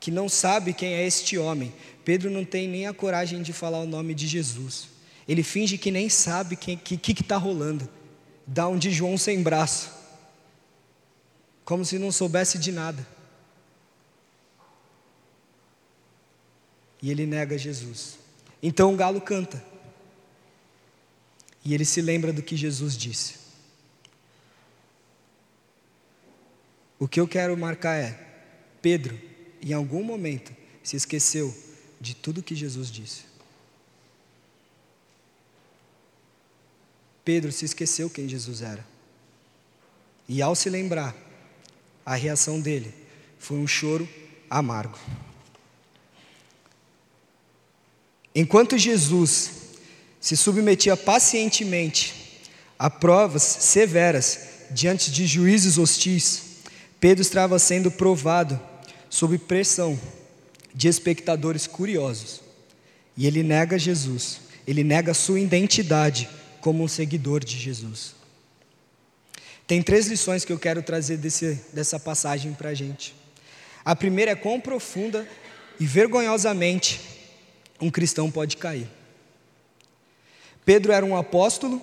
que 0.01 0.11
não 0.11 0.29
sabe 0.29 0.73
quem 0.73 0.95
é 0.95 1.07
este 1.07 1.37
homem. 1.37 1.75
Pedro 2.05 2.31
não 2.31 2.45
tem 2.45 2.69
nem 2.69 2.87
a 2.87 2.95
coragem 2.95 3.43
de 3.43 3.53
falar 3.53 3.81
o 3.81 3.87
nome 3.87 4.15
de 4.15 4.27
Jesus. 4.27 4.89
Ele 5.27 5.43
finge 5.43 5.77
que 5.77 5.91
nem 5.91 6.09
sabe 6.09 6.55
o 6.55 6.59
que 6.59 7.13
está 7.13 7.37
rolando. 7.37 7.87
Dá 8.47 8.69
um 8.69 8.79
de 8.79 8.91
João 8.91 9.19
sem 9.19 9.43
braço. 9.43 9.91
Como 11.65 11.85
se 11.85 11.99
não 11.99 12.11
soubesse 12.11 12.59
de 12.59 12.73
nada. 12.73 13.07
e 17.03 17.11
ele 17.11 17.27
nega 17.27 17.57
Jesus. 17.57 18.19
Então 18.63 18.93
o 18.93 18.97
galo 18.97 19.21
canta. 19.21 19.63
E 21.65 21.75
ele 21.75 21.85
se 21.85 22.01
lembra 22.01 22.33
do 22.33 22.43
que 22.43 22.57
Jesus 22.57 22.97
disse. 22.97 23.48
O 26.99 27.07
que 27.07 27.21
eu 27.21 27.29
quero 27.29 27.57
marcar 27.57 27.97
é: 27.97 28.19
Pedro, 28.83 29.19
em 29.63 29.73
algum 29.73 30.03
momento, 30.03 30.53
se 30.83 30.97
esqueceu 30.97 31.55
de 32.01 32.15
tudo 32.15 32.43
que 32.43 32.55
Jesus 32.55 32.91
disse. 32.91 33.23
Pedro 37.25 37.53
se 37.53 37.65
esqueceu 37.65 38.09
quem 38.09 38.29
Jesus 38.29 38.63
era. 38.63 38.85
E 40.27 40.41
ao 40.41 40.55
se 40.55 40.71
lembrar, 40.71 41.15
a 42.05 42.15
reação 42.15 42.61
dele 42.61 42.95
foi 43.39 43.59
um 43.59 43.67
choro 43.67 44.09
amargo. 44.49 44.99
Enquanto 48.35 48.79
Jesus 48.79 49.51
se 50.21 50.37
submetia 50.37 50.97
pacientemente 50.97 52.41
a 52.79 52.89
provas 52.89 53.43
severas 53.43 54.41
diante 54.71 55.11
de 55.11 55.27
juízes 55.27 55.77
hostis, 55.77 56.48
Pedro 57.01 57.23
estava 57.23 57.59
sendo 57.59 57.91
provado 57.91 58.61
sob 59.09 59.39
pressão 59.39 59.99
de 60.75 60.89
espectadores 60.89 61.67
curiosos. 61.67 62.41
E 63.17 63.27
ele 63.27 63.43
nega 63.43 63.79
Jesus, 63.79 64.41
ele 64.67 64.85
nega 64.85 65.15
sua 65.15 65.41
identidade 65.41 66.29
como 66.61 66.83
um 66.85 66.89
seguidor 66.89 67.45
de 67.45 67.59
Jesus. 67.59 68.15
Tem 69.67 69.83
três 69.83 70.07
lições 70.07 70.45
que 70.45 70.53
eu 70.53 70.59
quero 70.59 70.83
trazer 70.83 71.19
desse, 71.19 71.61
dessa 71.73 72.01
passagem 72.01 72.55
para 72.55 72.71
a 72.71 72.75
gente. 72.75 73.15
A 73.85 73.95
primeira 73.95 74.33
é 74.33 74.35
quão 74.35 74.61
profunda 74.61 75.29
e 75.79 75.87
vergonhosamente 75.87 77.01
um 77.81 77.91
cristão 77.91 78.31
pode 78.31 78.57
cair. 78.57 78.89
Pedro 80.65 80.93
era 80.93 81.05
um 81.05 81.17
apóstolo, 81.17 81.83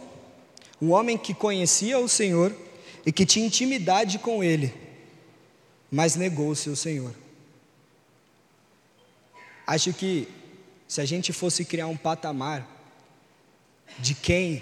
um 0.82 0.92
homem 0.92 1.18
que 1.18 1.34
conhecia 1.34 2.00
o 2.00 2.08
Senhor 2.08 2.56
e 3.06 3.12
que 3.12 3.26
tinha 3.26 3.46
intimidade 3.46 4.20
com 4.20 4.44
ele, 4.44 4.74
mas 5.96 6.18
negou 6.18 6.50
o 6.50 6.56
seu 6.58 6.76
Senhor. 6.76 7.16
Acho 9.66 9.94
que 9.94 10.28
se 10.86 11.00
a 11.00 11.06
gente 11.06 11.32
fosse 11.32 11.64
criar 11.64 11.88
um 11.88 11.96
patamar 11.96 12.68
de 13.98 14.14
quem 14.14 14.62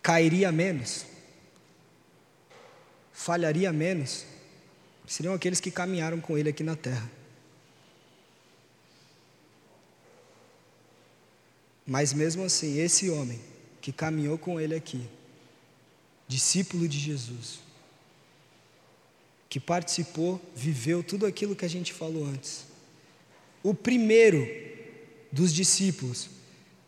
cairia 0.00 0.52
menos, 0.52 1.04
falharia 3.12 3.72
menos, 3.72 4.24
seriam 5.04 5.34
aqueles 5.34 5.58
que 5.58 5.72
caminharam 5.72 6.20
com 6.20 6.38
ele 6.38 6.50
aqui 6.50 6.62
na 6.62 6.76
terra. 6.76 7.10
Mas 11.84 12.12
mesmo 12.12 12.44
assim, 12.44 12.78
esse 12.78 13.10
homem 13.10 13.40
que 13.80 13.90
caminhou 13.90 14.38
com 14.38 14.60
ele 14.60 14.76
aqui, 14.76 15.08
discípulo 16.28 16.86
de 16.86 16.96
Jesus, 16.96 17.68
que 19.50 19.58
participou, 19.58 20.40
viveu 20.54 21.02
tudo 21.02 21.26
aquilo 21.26 21.56
que 21.56 21.64
a 21.64 21.68
gente 21.68 21.92
falou 21.92 22.24
antes. 22.24 22.66
O 23.64 23.74
primeiro 23.74 24.46
dos 25.32 25.52
discípulos 25.52 26.30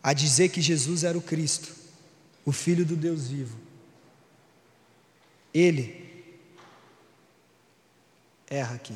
a 0.01 0.13
dizer 0.13 0.47
que 0.47 0.61
Jesus 0.61 1.03
era 1.03 1.17
o 1.17 1.21
Cristo, 1.21 1.75
o 2.45 2.53
Filho 2.53 2.85
do 2.85 2.95
Deus 2.95 3.27
vivo. 3.27 3.57
Ele 5.53 6.09
erra 8.49 8.75
aqui, 8.75 8.95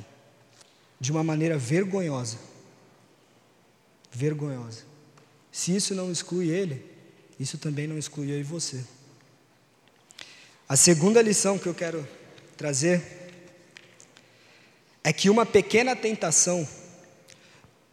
de 0.97 1.11
uma 1.11 1.23
maneira 1.23 1.57
vergonhosa. 1.57 2.37
Vergonhosa. 4.11 4.83
Se 5.51 5.75
isso 5.75 5.93
não 5.93 6.09
exclui 6.09 6.49
ele, 6.49 6.85
isso 7.37 7.57
também 7.57 7.85
não 7.85 7.97
exclui 7.97 8.31
eu 8.31 8.39
e 8.39 8.43
você. 8.43 8.81
A 10.69 10.77
segunda 10.77 11.21
lição 11.21 11.59
que 11.59 11.67
eu 11.67 11.75
quero 11.75 12.07
trazer 12.55 13.16
é 15.07 15.13
que 15.13 15.29
uma 15.29 15.45
pequena 15.45 15.95
tentação 15.95 16.67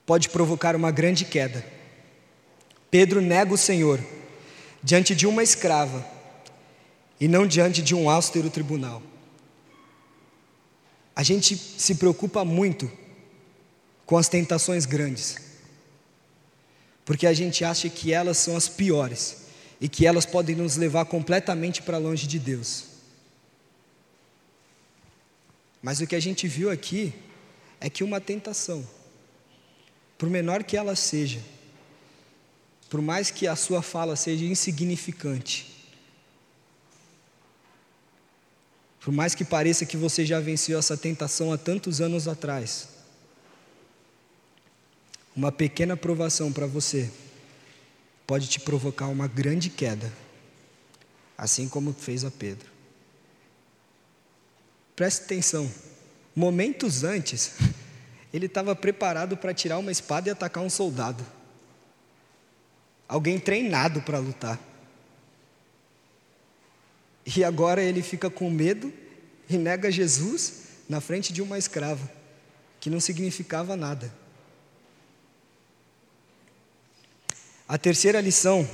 pode 0.04 0.30
provocar 0.30 0.74
uma 0.74 0.90
grande 0.90 1.24
queda. 1.24 1.64
Pedro 2.90 3.20
nega 3.20 3.54
o 3.54 3.56
Senhor 3.56 4.00
diante 4.82 5.14
de 5.14 5.24
uma 5.24 5.40
escrava 5.40 6.04
e 7.20 7.28
não 7.28 7.46
diante 7.46 7.80
de 7.82 7.94
um 7.94 8.10
austero 8.10 8.50
tribunal. 8.50 9.00
A 11.14 11.22
gente 11.22 11.56
se 11.56 11.94
preocupa 11.94 12.44
muito 12.44 12.90
com 14.04 14.18
as 14.18 14.28
tentações 14.28 14.84
grandes 14.84 15.36
porque 17.04 17.28
a 17.28 17.32
gente 17.32 17.64
acha 17.64 17.88
que 17.88 18.12
elas 18.12 18.38
são 18.38 18.56
as 18.56 18.68
piores 18.68 19.44
e 19.80 19.88
que 19.88 20.04
elas 20.04 20.26
podem 20.26 20.56
nos 20.56 20.76
levar 20.76 21.04
completamente 21.04 21.80
para 21.80 21.96
longe 21.96 22.26
de 22.26 22.40
Deus. 22.40 22.93
Mas 25.84 26.00
o 26.00 26.06
que 26.06 26.16
a 26.16 26.20
gente 26.20 26.48
viu 26.48 26.70
aqui 26.70 27.12
é 27.78 27.90
que 27.90 28.02
uma 28.02 28.18
tentação, 28.18 28.88
por 30.16 30.30
menor 30.30 30.64
que 30.64 30.78
ela 30.78 30.96
seja, 30.96 31.42
por 32.88 33.02
mais 33.02 33.30
que 33.30 33.46
a 33.46 33.54
sua 33.54 33.82
fala 33.82 34.16
seja 34.16 34.46
insignificante, 34.46 35.92
por 38.98 39.12
mais 39.12 39.34
que 39.34 39.44
pareça 39.44 39.84
que 39.84 39.98
você 39.98 40.24
já 40.24 40.40
venceu 40.40 40.78
essa 40.78 40.96
tentação 40.96 41.52
há 41.52 41.58
tantos 41.58 42.00
anos 42.00 42.26
atrás, 42.26 42.88
uma 45.36 45.52
pequena 45.52 45.98
provação 45.98 46.50
para 46.50 46.66
você 46.66 47.12
pode 48.26 48.48
te 48.48 48.58
provocar 48.58 49.08
uma 49.08 49.28
grande 49.28 49.68
queda, 49.68 50.10
assim 51.36 51.68
como 51.68 51.92
fez 51.92 52.24
a 52.24 52.30
Pedro. 52.30 52.73
Preste 54.96 55.24
atenção, 55.24 55.70
momentos 56.34 57.02
antes, 57.02 57.52
ele 58.32 58.46
estava 58.46 58.76
preparado 58.76 59.36
para 59.36 59.52
tirar 59.52 59.78
uma 59.78 59.90
espada 59.90 60.28
e 60.28 60.32
atacar 60.32 60.62
um 60.62 60.70
soldado. 60.70 61.24
Alguém 63.08 63.38
treinado 63.38 64.00
para 64.02 64.18
lutar. 64.18 64.58
E 67.26 67.42
agora 67.42 67.82
ele 67.82 68.02
fica 68.02 68.30
com 68.30 68.50
medo 68.50 68.92
e 69.48 69.56
nega 69.56 69.90
Jesus 69.90 70.64
na 70.88 71.00
frente 71.00 71.32
de 71.32 71.42
uma 71.42 71.58
escrava, 71.58 72.10
que 72.78 72.90
não 72.90 73.00
significava 73.00 73.76
nada. 73.76 74.12
A 77.66 77.78
terceira 77.78 78.20
lição 78.20 78.68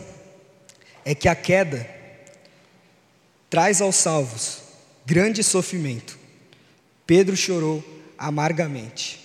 é 1.04 1.14
que 1.14 1.28
a 1.28 1.34
queda 1.34 1.88
traz 3.48 3.80
aos 3.80 3.96
salvos 3.96 4.69
grande 5.04 5.42
sofrimento. 5.42 6.18
Pedro 7.06 7.36
chorou 7.36 7.84
amargamente. 8.16 9.18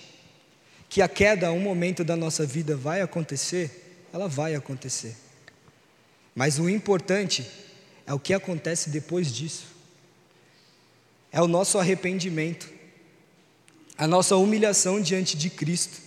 Que 0.88 1.02
a 1.02 1.08
queda, 1.08 1.48
a 1.48 1.52
um 1.52 1.60
momento 1.60 2.02
da 2.02 2.16
nossa 2.16 2.46
vida, 2.46 2.76
vai 2.76 3.00
acontecer, 3.00 4.06
ela 4.12 4.28
vai 4.28 4.54
acontecer. 4.54 5.14
Mas 6.34 6.58
o 6.58 6.68
importante 6.68 7.46
é 8.06 8.14
o 8.14 8.20
que 8.20 8.32
acontece 8.32 8.90
depois 8.90 9.32
disso. 9.32 9.66
É 11.32 11.40
o 11.42 11.48
nosso 11.48 11.78
arrependimento, 11.78 12.70
a 13.98 14.06
nossa 14.06 14.36
humilhação 14.36 15.00
diante 15.00 15.36
de 15.36 15.50
Cristo. 15.50 16.00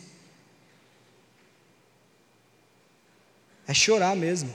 É 3.67 3.73
chorar 3.73 4.15
mesmo. 4.15 4.51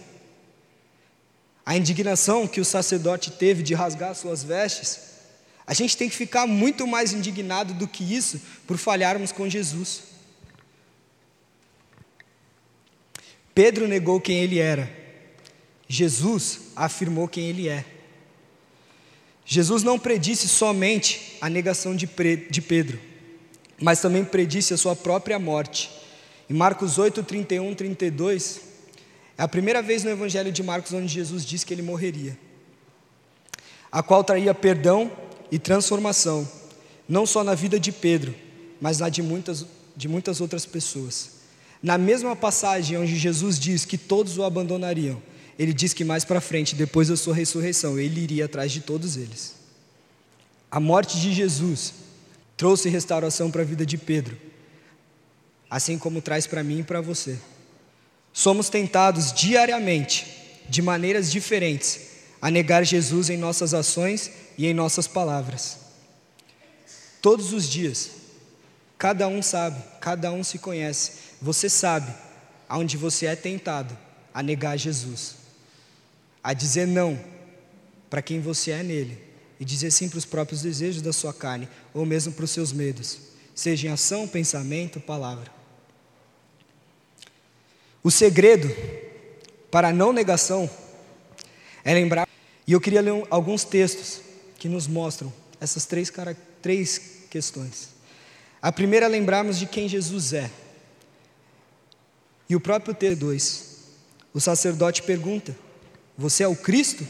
A 1.65 1.77
indignação 1.77 2.47
que 2.47 2.61
o 2.61 2.65
sacerdote 2.65 3.31
teve 3.31 3.63
de 3.63 3.75
rasgar 3.75 4.15
suas 4.15 4.45
vestes, 4.45 5.15
a 5.67 5.73
gente 5.73 5.97
tem 5.97 6.09
que 6.09 6.17
ficar 6.17 6.47
muito 6.47 6.87
mais 6.87 7.13
indignado 7.13 7.73
do 7.73 7.89
que 7.89 8.05
isso 8.05 8.41
por 8.67 8.77
falharmos 8.77 9.33
com 9.33 9.49
Jesus. 9.49 10.03
Pedro 13.55 13.89
negou 13.89 14.21
quem 14.21 14.39
ele 14.39 14.59
era, 14.59 14.91
Jesus 15.89 16.61
afirmou 16.75 17.29
quem 17.29 17.49
ele 17.49 17.69
é. 17.69 17.85
Jesus 19.47 19.83
não 19.83 19.99
predisse 19.99 20.49
somente 20.49 21.37
a 21.41 21.49
negação 21.49 21.95
de 21.95 22.07
Pedro, 22.07 23.01
mas 23.81 24.01
também 24.01 24.25
predisse 24.25 24.75
a 24.75 24.77
sua 24.77 24.97
própria 24.97 25.39
morte. 25.39 25.91
Em 26.49 26.55
Marcos 26.55 26.99
8, 26.99 27.23
31, 27.23 27.75
32, 27.75 28.61
é 29.37 29.43
a 29.43 29.49
primeira 29.49 29.83
vez 29.83 30.05
no 30.05 30.11
Evangelho 30.11 30.53
de 30.53 30.63
Marcos 30.63 30.93
onde 30.93 31.09
Jesus 31.09 31.45
diz 31.45 31.65
que 31.65 31.75
ele 31.75 31.83
morreria, 31.83 32.39
a 33.91 34.03
qual 34.03 34.23
traria 34.23 34.55
perdão 34.55 35.11
e 35.51 35.59
transformação, 35.59 36.49
não 37.09 37.27
só 37.27 37.43
na 37.45 37.55
vida 37.55 37.79
de 37.79 37.93
Pedro, 37.93 38.35
mas 38.81 38.99
na 38.99 39.09
de 39.09 39.23
muitas, 39.23 39.67
de 39.97 40.09
muitas 40.09 40.41
outras 40.41 40.65
pessoas. 40.67 41.31
Na 41.83 41.99
mesma 41.99 42.35
passagem 42.35 42.97
onde 42.97 43.17
Jesus 43.17 43.59
diz 43.59 43.85
que 43.85 43.99
todos 43.99 44.39
o 44.39 44.45
abandonariam, 44.45 45.21
ele 45.59 45.73
diz 45.73 45.93
que 45.93 46.05
mais 46.05 46.25
para 46.25 46.41
frente, 46.41 46.75
depois 46.75 47.09
da 47.09 47.17
sua 47.17 47.35
ressurreição, 47.35 47.99
ele 47.99 48.21
iria 48.21 48.47
atrás 48.47 48.73
de 48.73 48.81
todos 48.81 49.17
eles. 49.17 49.55
A 50.71 50.81
morte 50.81 51.21
de 51.21 51.33
Jesus 51.33 51.95
trouxe 52.57 52.89
restauração 52.89 53.51
para 53.51 53.63
a 53.63 53.65
vida 53.65 53.85
de 53.85 53.97
Pedro, 53.97 54.37
assim 55.71 55.99
como 55.99 56.21
traz 56.21 56.47
para 56.47 56.65
mim 56.65 56.81
e 56.81 56.83
para 56.83 57.01
você. 57.01 57.39
Somos 58.37 58.69
tentados 58.69 59.33
diariamente, 59.33 60.27
de 60.69 60.83
maneiras 60.83 61.31
diferentes, 61.31 62.01
a 62.43 62.51
negar 62.51 62.85
Jesus 62.85 63.31
em 63.31 63.37
nossas 63.37 63.73
ações 63.73 64.29
e 64.59 64.67
em 64.67 64.75
nossas 64.75 65.07
palavras. 65.07 65.79
Todos 67.23 67.53
os 67.53 67.69
dias, 67.71 68.11
cada 68.99 69.29
um 69.29 69.41
sabe, 69.41 69.81
cada 70.01 70.33
um 70.33 70.43
se 70.43 70.59
conhece. 70.59 71.13
Você 71.41 71.71
sabe 71.71 72.13
aonde 72.69 72.97
você 72.97 73.27
é 73.27 73.37
tentado 73.37 73.97
a 74.35 74.43
negar 74.43 74.77
Jesus, 74.77 75.37
a 76.43 76.53
dizer 76.53 76.89
não 76.89 77.17
para 78.11 78.21
quem 78.21 78.41
você 78.41 78.73
é 78.73 78.83
nele 78.83 79.17
e 79.61 79.65
dizer 79.65 79.93
sim 79.93 80.09
para 80.09 80.19
os 80.19 80.25
próprios 80.25 80.61
desejos 80.63 81.01
da 81.01 81.13
sua 81.13 81.33
carne 81.33 81.69
ou 81.95 82.05
mesmo 82.05 82.33
para 82.33 82.45
os 82.45 82.51
seus 82.51 82.73
medos, 82.73 83.17
seja 83.55 83.87
em 83.87 83.91
ação, 83.93 84.27
pensamento, 84.27 84.99
palavra. 84.99 85.54
O 88.05 88.11
segredo 88.11 88.69
para 89.71 89.89
a 89.89 89.93
não 89.93 90.13
negação 90.13 90.69
é 91.83 91.95
lembrar. 91.95 92.29
E 92.67 92.73
eu 92.73 92.81
queria 92.81 93.01
ler 93.01 93.27
alguns 93.31 93.65
textos 93.65 94.21
que 94.59 94.69
nos 94.69 94.87
mostram 94.87 95.33
essas 95.59 95.87
três, 95.87 96.13
três 96.61 97.25
questões. 97.31 97.89
A 98.61 98.71
primeira 98.71 99.07
é 99.07 99.09
lembrarmos 99.09 99.59
de 99.59 99.65
quem 99.65 99.89
Jesus 99.89 100.35
é. 100.35 100.51
E 102.47 102.55
o 102.55 102.61
próprio 102.61 102.95
texto 102.95 103.21
2, 103.21 103.79
o 104.35 104.41
sacerdote 104.41 105.03
pergunta: 105.03 105.57
Você 106.17 106.43
é 106.43 106.49
o 106.49 106.55
Cristo, 106.55 107.07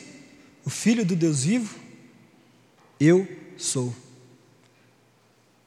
o 0.65 0.71
Filho 0.71 1.05
do 1.05 1.17
Deus 1.17 1.43
vivo? 1.43 1.77
Eu 3.01 3.27
sou. 3.57 3.95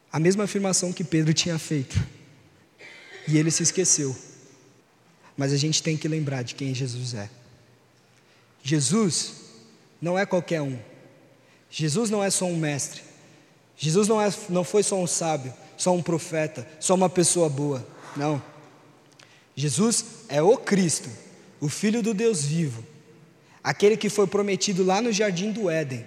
A 0.10 0.20
mesma 0.20 0.46
afirmação 0.46 0.94
que 0.94 1.04
Pedro 1.04 1.34
tinha 1.34 1.60
feito. 1.60 2.02
E 3.28 3.38
ele 3.38 3.52
se 3.52 3.62
esqueceu. 3.62 4.16
Mas 5.38 5.54
a 5.54 5.58
gente 5.58 5.84
tem 5.84 5.95
que 5.95 6.08
lembrar 6.08 6.41
de 6.41 6.56
quem 6.56 6.73
Jesus 6.73 7.13
é. 7.13 7.30
Jesus 8.63 9.34
não 10.02 10.17
é 10.17 10.26
qualquer 10.26 10.62
um. 10.62 10.78
Jesus 11.69 12.10
não 12.10 12.23
é 12.23 12.30
só 12.30 12.45
um 12.45 12.58
mestre. 12.58 13.02
Jesus 13.78 14.08
não, 14.08 14.19
é, 14.19 14.34
não 14.50 14.63
foi 14.63 14.82
só 14.82 15.00
um 15.00 15.06
sábio, 15.06 15.54
só 15.78 15.93
um 15.93 16.02
profeta, 16.02 16.67
só 16.80 16.95
uma 16.95 17.10
pessoa 17.10 17.47
boa. 17.47 17.86
Não. 18.15 18.41
Jesus 19.56 20.06
é 20.28 20.41
o 20.41 20.58
Cristo, 20.58 21.10
o 21.60 21.69
Filho 21.69 22.02
do 22.02 22.13
Deus 22.13 22.43
vivo, 22.43 22.84
aquele 23.63 23.95
que 23.95 24.10
foi 24.10 24.28
prometido 24.28 24.84
lá 24.84 25.02
no 25.02 25.12
jardim 25.12 25.52
do 25.52 25.69
Éden, 25.69 26.06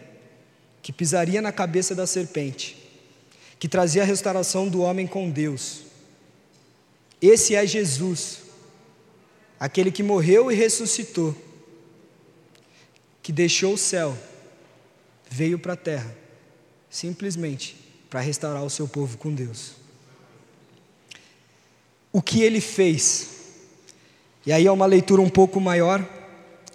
que 0.82 0.92
pisaria 0.92 1.40
na 1.40 1.52
cabeça 1.52 1.94
da 1.94 2.06
serpente, 2.06 2.76
que 3.58 3.68
trazia 3.68 4.02
a 4.02 4.06
restauração 4.06 4.68
do 4.68 4.82
homem 4.82 5.06
com 5.06 5.30
Deus. 5.30 5.82
Esse 7.20 7.54
é 7.54 7.66
Jesus, 7.66 8.38
aquele 9.60 9.92
que 9.92 10.02
morreu 10.02 10.50
e 10.50 10.54
ressuscitou, 10.56 11.36
que 13.22 13.30
deixou 13.30 13.74
o 13.74 13.78
céu, 13.78 14.18
veio 15.30 15.58
para 15.58 15.74
a 15.74 15.76
terra, 15.76 16.16
simplesmente 16.88 17.76
para 18.08 18.18
restaurar 18.18 18.64
o 18.64 18.70
seu 18.70 18.88
povo 18.88 19.18
com 19.18 19.32
Deus. 19.32 19.74
O 22.10 22.20
que 22.20 22.42
ele 22.42 22.60
fez 22.60 23.38
e 24.44 24.52
aí 24.52 24.66
é 24.66 24.72
uma 24.72 24.86
leitura 24.86 25.20
um 25.20 25.28
pouco 25.28 25.60
maior, 25.60 26.06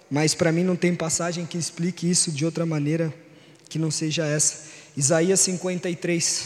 mas 0.08 0.34
para 0.34 0.52
mim 0.52 0.62
não 0.62 0.76
tem 0.76 0.94
passagem 0.94 1.44
que 1.44 1.58
explique 1.58 2.08
isso 2.08 2.30
de 2.30 2.44
outra 2.44 2.64
maneira 2.64 3.12
que 3.68 3.78
não 3.78 3.90
seja 3.90 4.24
essa. 4.24 4.66
Isaías 4.96 5.40
53. 5.40 6.44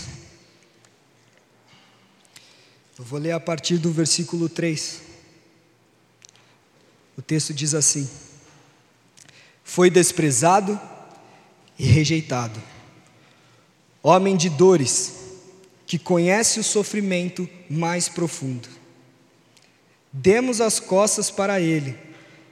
Eu 2.99 3.05
vou 3.05 3.19
ler 3.19 3.33
a 3.33 3.41
partir 3.41 3.77
do 3.77 3.93
versículo 3.93 4.49
3. 4.49 5.03
O 7.17 7.23
texto 7.23 7.53
diz 7.53 7.75
assim: 7.75 8.09
Foi 9.65 9.91
desprezado 9.91 10.81
e 11.79 11.85
rejeitado, 11.85 12.61
homem 14.03 14.37
de 14.37 14.49
dores, 14.49 15.15
que 15.87 15.99
conhece 15.99 16.61
o 16.61 16.65
sofrimento 16.65 17.49
mais 17.69 18.09
profundo 18.09 18.81
Demos 20.13 20.61
as 20.61 20.81
costas 20.81 21.31
para 21.31 21.61
ele 21.61 21.97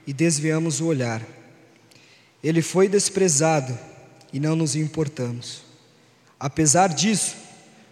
e 0.07 0.13
desviamos 0.13 0.79
o 0.79 0.85
olhar. 0.85 1.21
Ele 2.41 2.61
foi 2.61 2.87
desprezado 2.87 3.77
e 4.31 4.39
não 4.39 4.55
nos 4.55 4.75
importamos. 4.75 5.61
Apesar 6.39 6.87
disso, 6.87 7.35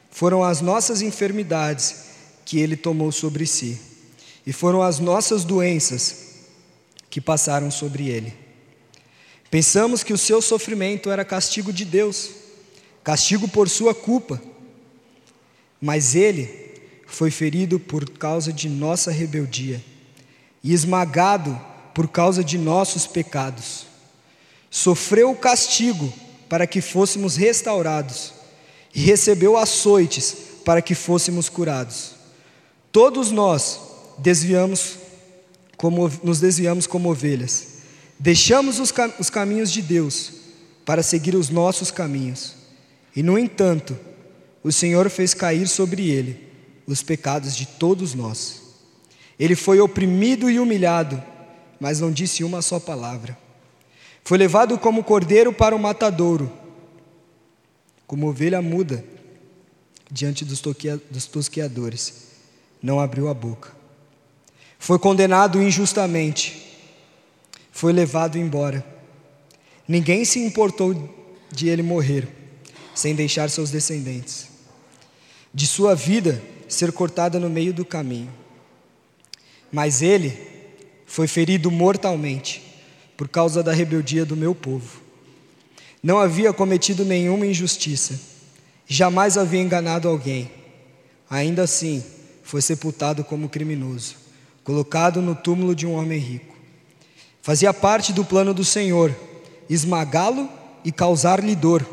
foram 0.10 0.41
as 0.41 0.62
nossas 0.62 1.01
enfermidades 1.01 2.06
que 2.45 2.60
ele 2.60 2.77
tomou 2.77 3.12
sobre 3.12 3.45
si, 3.45 3.77
e 4.45 4.53
foram 4.53 4.82
as 4.82 4.99
nossas 4.99 5.43
doenças 5.43 6.27
que 7.10 7.22
passaram 7.22 7.72
sobre 7.72 8.10
ele. 8.10 8.34
Pensamos 9.50 10.04
que 10.04 10.13
o 10.13 10.17
seu 10.17 10.41
sofrimento 10.41 11.10
era 11.10 11.24
castigo 11.24 11.72
de 11.72 11.86
Deus, 11.86 12.32
castigo 13.04 13.48
por 13.48 13.70
sua 13.70 13.96
culpa, 13.96 14.41
mas 15.80 16.15
ele 16.15 16.67
foi 17.08 17.32
ferido 17.32 17.80
por 17.80 18.10
causa 18.10 18.52
de 18.52 18.67
nossa 18.67 19.12
rebeldia 19.12 19.82
e 20.63 20.74
esmagado 20.74 21.60
por 21.93 22.10
causa 22.10 22.43
de 22.43 22.58
nossos 22.58 23.08
pecados. 23.08 23.88
Sofreu 24.70 25.32
o 25.32 25.36
castigo 25.36 26.13
para 26.50 26.67
que 26.67 26.82
fôssemos 26.82 27.38
restaurados 27.38 28.34
e 28.93 29.00
recebeu 29.00 29.58
açoites 29.58 30.36
para 30.65 30.82
que 30.82 30.93
fôssemos 30.93 31.48
curados. 31.48 32.12
Todos 32.91 33.32
nós 33.32 33.80
desviamos 34.17 34.98
como, 35.78 36.12
nos 36.24 36.40
desviamos 36.40 36.86
como 36.86 37.10
ovelhas. 37.10 37.78
Deixamos 38.20 38.80
os, 38.80 38.92
cam 38.92 39.13
os 39.20 39.30
caminhos 39.30 39.72
de 39.72 39.82
Deus 39.82 40.34
para 40.84 41.04
seguir 41.04 41.36
os 41.36 41.50
nossos 41.50 41.92
caminhos. 41.92 42.56
E, 43.16 43.24
no 43.24 43.38
entanto, 43.38 43.98
o 44.63 44.72
Senhor 44.72 45.10
fez 45.10 45.34
cair 45.34 45.68
sobre 45.68 46.10
ele 46.10 46.48
os 46.88 47.04
pecados 47.04 47.56
de 47.56 47.66
todos 47.66 48.13
nós. 48.13 48.62
Ele 49.40 49.56
foi 49.56 49.80
oprimido 49.80 50.50
e 50.50 50.60
humilhado, 50.60 51.24
mas 51.80 52.00
não 52.00 52.12
disse 52.12 52.44
uma 52.44 52.62
só 52.62 52.80
palavra. 52.80 53.38
Foi 54.24 54.38
levado 54.38 54.78
como 54.78 55.04
cordeiro 55.04 55.54
para 55.54 55.76
o 55.76 55.80
matadouro, 55.80 56.52
como 58.06 58.28
ovelha 58.28 58.62
muda 58.62 59.04
diante 60.12 60.46
dos, 60.46 60.62
tosqueadores, 61.28 62.28
não 62.82 63.00
abriu 63.00 63.28
a 63.28 63.34
boca. 63.34 63.77
Foi 64.80 65.00
condenado 65.00 65.62
injustamente, 65.62 66.78
foi 67.72 67.92
levado 67.92 68.38
embora. 68.38 68.86
Ninguém 69.88 70.26
se 70.26 70.40
importou 70.40 70.94
de 71.52 71.70
ele 71.70 71.82
morrer, 71.82 72.28
sem 72.94 73.16
deixar 73.16 73.50
seus 73.50 73.72
descendentes. 73.72 74.48
De 75.54 75.66
sua 75.66 75.96
vida, 75.96 76.42
ser 76.68 76.92
cortada 76.92 77.40
no 77.40 77.50
meio 77.50 77.74
do 77.74 77.86
caminho. 77.86 78.32
Mas 79.72 80.02
ele 80.02 80.38
foi 81.06 81.28
ferido 81.28 81.72
mortalmente 81.72 82.62
por 83.16 83.28
causa 83.28 83.63
da 83.63 83.74
rebeldia 83.74 84.26
do 84.26 84.36
meu 84.36 84.54
povo. 84.54 85.02
Não 86.04 86.20
havia 86.20 86.54
cometido 86.54 87.04
nenhuma 87.04 87.46
injustiça, 87.46 88.20
jamais 88.88 89.38
havia 89.38 89.62
enganado 89.62 90.08
alguém. 90.08 90.52
Ainda 91.30 91.63
assim, 91.63 92.04
foi 92.44 92.62
sepultado 92.62 93.24
como 93.24 93.50
criminoso, 93.50 94.16
colocado 94.67 95.21
no 95.21 95.34
túmulo 95.34 95.73
de 95.73 95.88
um 95.88 95.93
homem 95.93 96.19
rico. 96.19 96.53
Fazia 97.41 97.73
parte 97.73 98.12
do 98.12 98.25
plano 98.25 98.53
do 98.53 98.65
Senhor 98.65 99.15
esmagá-lo 99.69 100.49
e 100.84 100.91
causar-lhe 100.91 101.56
dor. 101.56 101.88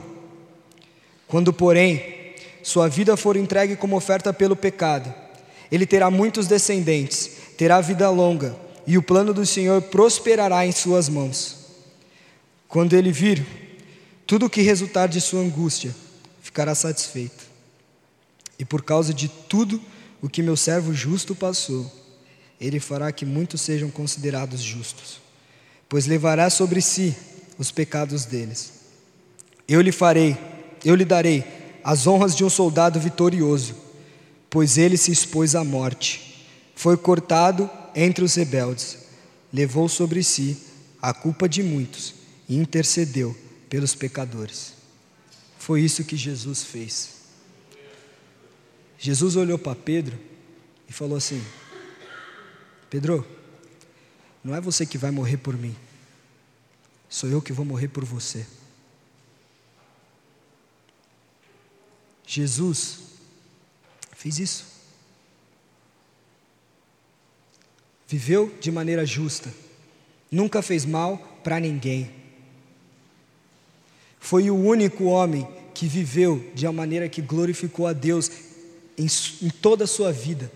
Quando, 1.28 1.52
porém, 1.52 2.34
sua 2.64 2.88
vida 2.88 3.16
for 3.16 3.36
entregue 3.36 3.76
como 3.76 3.94
oferta 3.94 4.32
pelo 4.32 4.56
pecado, 4.56 5.14
ele 5.70 5.86
terá 5.86 6.10
muitos 6.10 6.48
descendentes, 6.48 7.30
terá 7.56 7.80
vida 7.80 8.10
longa, 8.10 8.56
e 8.84 8.98
o 8.98 9.02
plano 9.04 9.32
do 9.32 9.46
Senhor 9.46 9.80
prosperará 9.82 10.66
em 10.66 10.72
suas 10.72 11.08
mãos. 11.08 11.66
Quando 12.66 12.94
ele 12.94 13.12
vir, 13.12 13.46
tudo 14.26 14.46
o 14.46 14.50
que 14.50 14.62
resultar 14.62 15.06
de 15.06 15.20
sua 15.20 15.42
angústia 15.42 15.94
ficará 16.42 16.74
satisfeito. 16.74 17.44
E 18.58 18.64
por 18.64 18.82
causa 18.82 19.14
de 19.14 19.28
tudo 19.28 19.80
o 20.20 20.28
que 20.28 20.42
meu 20.42 20.56
servo 20.56 20.92
justo 20.92 21.36
passou, 21.36 22.03
ele 22.64 22.80
fará 22.80 23.12
que 23.12 23.26
muitos 23.26 23.60
sejam 23.60 23.90
considerados 23.90 24.62
justos, 24.62 25.20
pois 25.88 26.06
levará 26.06 26.48
sobre 26.48 26.80
si 26.80 27.14
os 27.58 27.70
pecados 27.70 28.24
deles. 28.24 28.72
Eu 29.68 29.80
lhe 29.80 29.92
farei, 29.92 30.36
eu 30.84 30.94
lhe 30.94 31.04
darei 31.04 31.44
as 31.82 32.06
honras 32.06 32.34
de 32.34 32.44
um 32.44 32.50
soldado 32.50 32.98
vitorioso, 32.98 33.74
pois 34.48 34.78
ele 34.78 34.96
se 34.96 35.12
expôs 35.12 35.54
à 35.54 35.62
morte. 35.62 36.46
Foi 36.74 36.96
cortado 36.96 37.68
entre 37.94 38.24
os 38.24 38.34
rebeldes, 38.34 38.98
levou 39.52 39.88
sobre 39.88 40.22
si 40.22 40.56
a 41.00 41.12
culpa 41.12 41.48
de 41.48 41.62
muitos 41.62 42.14
e 42.48 42.56
intercedeu 42.56 43.36
pelos 43.68 43.94
pecadores. 43.94 44.72
Foi 45.58 45.82
isso 45.82 46.04
que 46.04 46.16
Jesus 46.16 46.62
fez. 46.62 47.10
Jesus 48.98 49.36
olhou 49.36 49.58
para 49.58 49.74
Pedro 49.74 50.18
e 50.88 50.92
falou 50.92 51.18
assim: 51.18 51.42
Pedro, 52.94 53.26
não 54.44 54.54
é 54.54 54.60
você 54.60 54.86
que 54.86 54.96
vai 54.96 55.10
morrer 55.10 55.38
por 55.38 55.56
mim, 55.56 55.74
sou 57.08 57.28
eu 57.28 57.42
que 57.42 57.52
vou 57.52 57.66
morrer 57.66 57.88
por 57.88 58.04
você. 58.04 58.46
Jesus 62.24 63.00
fez 64.12 64.38
isso. 64.38 64.66
Viveu 68.06 68.56
de 68.60 68.70
maneira 68.70 69.04
justa, 69.04 69.52
nunca 70.30 70.62
fez 70.62 70.84
mal 70.84 71.18
para 71.42 71.58
ninguém. 71.58 72.14
Foi 74.20 74.48
o 74.50 74.54
único 74.54 75.06
homem 75.06 75.44
que 75.74 75.88
viveu 75.88 76.48
de 76.54 76.64
uma 76.64 76.72
maneira 76.72 77.08
que 77.08 77.20
glorificou 77.20 77.88
a 77.88 77.92
Deus 77.92 78.30
em, 78.96 79.08
em 79.42 79.50
toda 79.50 79.82
a 79.82 79.88
sua 79.88 80.12
vida. 80.12 80.48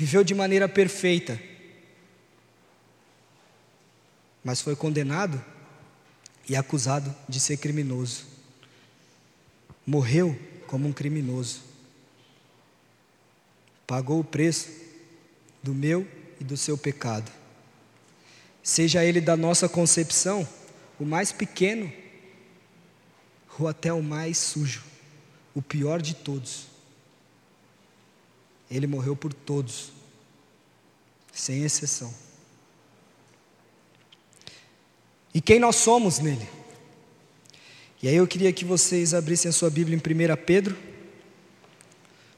Viveu 0.00 0.24
de 0.24 0.34
maneira 0.34 0.66
perfeita, 0.66 1.40
mas 4.42 4.62
foi 4.62 4.74
condenado 4.74 5.44
e 6.48 6.56
acusado 6.56 7.14
de 7.28 7.38
ser 7.38 7.58
criminoso 7.58 8.30
morreu 9.90 10.38
como 10.68 10.86
um 10.86 10.92
criminoso. 10.92 11.62
Pagou 13.88 14.20
o 14.20 14.24
preço 14.24 14.68
do 15.62 15.74
meu 15.74 16.06
e 16.40 16.44
do 16.44 16.56
seu 16.56 16.78
pecado. 16.78 17.30
seja 18.62 19.04
ele 19.04 19.20
da 19.20 19.36
nossa 19.36 19.68
concepção, 19.68 20.46
o 20.98 21.04
mais 21.04 21.32
pequeno 21.32 21.92
ou 23.58 23.66
até 23.66 23.92
o 23.92 24.02
mais 24.02 24.38
sujo, 24.38 24.84
o 25.54 25.60
pior 25.60 26.00
de 26.00 26.14
todos. 26.14 26.68
Ele 28.70 28.86
morreu 28.86 29.16
por 29.16 29.32
todos, 29.32 29.90
sem 31.32 31.64
exceção. 31.64 32.14
E 35.34 35.40
quem 35.40 35.58
nós 35.58 35.76
somos 35.76 36.18
nele? 36.18 36.48
E 38.02 38.08
aí 38.08 38.14
eu 38.14 38.26
queria 38.26 38.52
que 38.52 38.64
vocês 38.64 39.12
abrissem 39.12 39.48
a 39.48 39.52
sua 39.52 39.68
Bíblia 39.68 39.96
em 39.96 39.98
1 39.98 40.44
Pedro, 40.44 40.76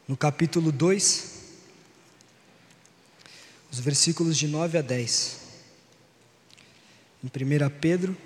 no 0.08 0.16
capítulo 0.16 0.72
2, 0.72 1.32
os 3.70 3.78
versículos 3.78 4.36
de 4.36 4.48
9 4.48 4.78
a 4.78 4.82
10. 4.82 5.40
Em 7.22 7.26
1 7.26 7.70
Pedro, 7.80 8.16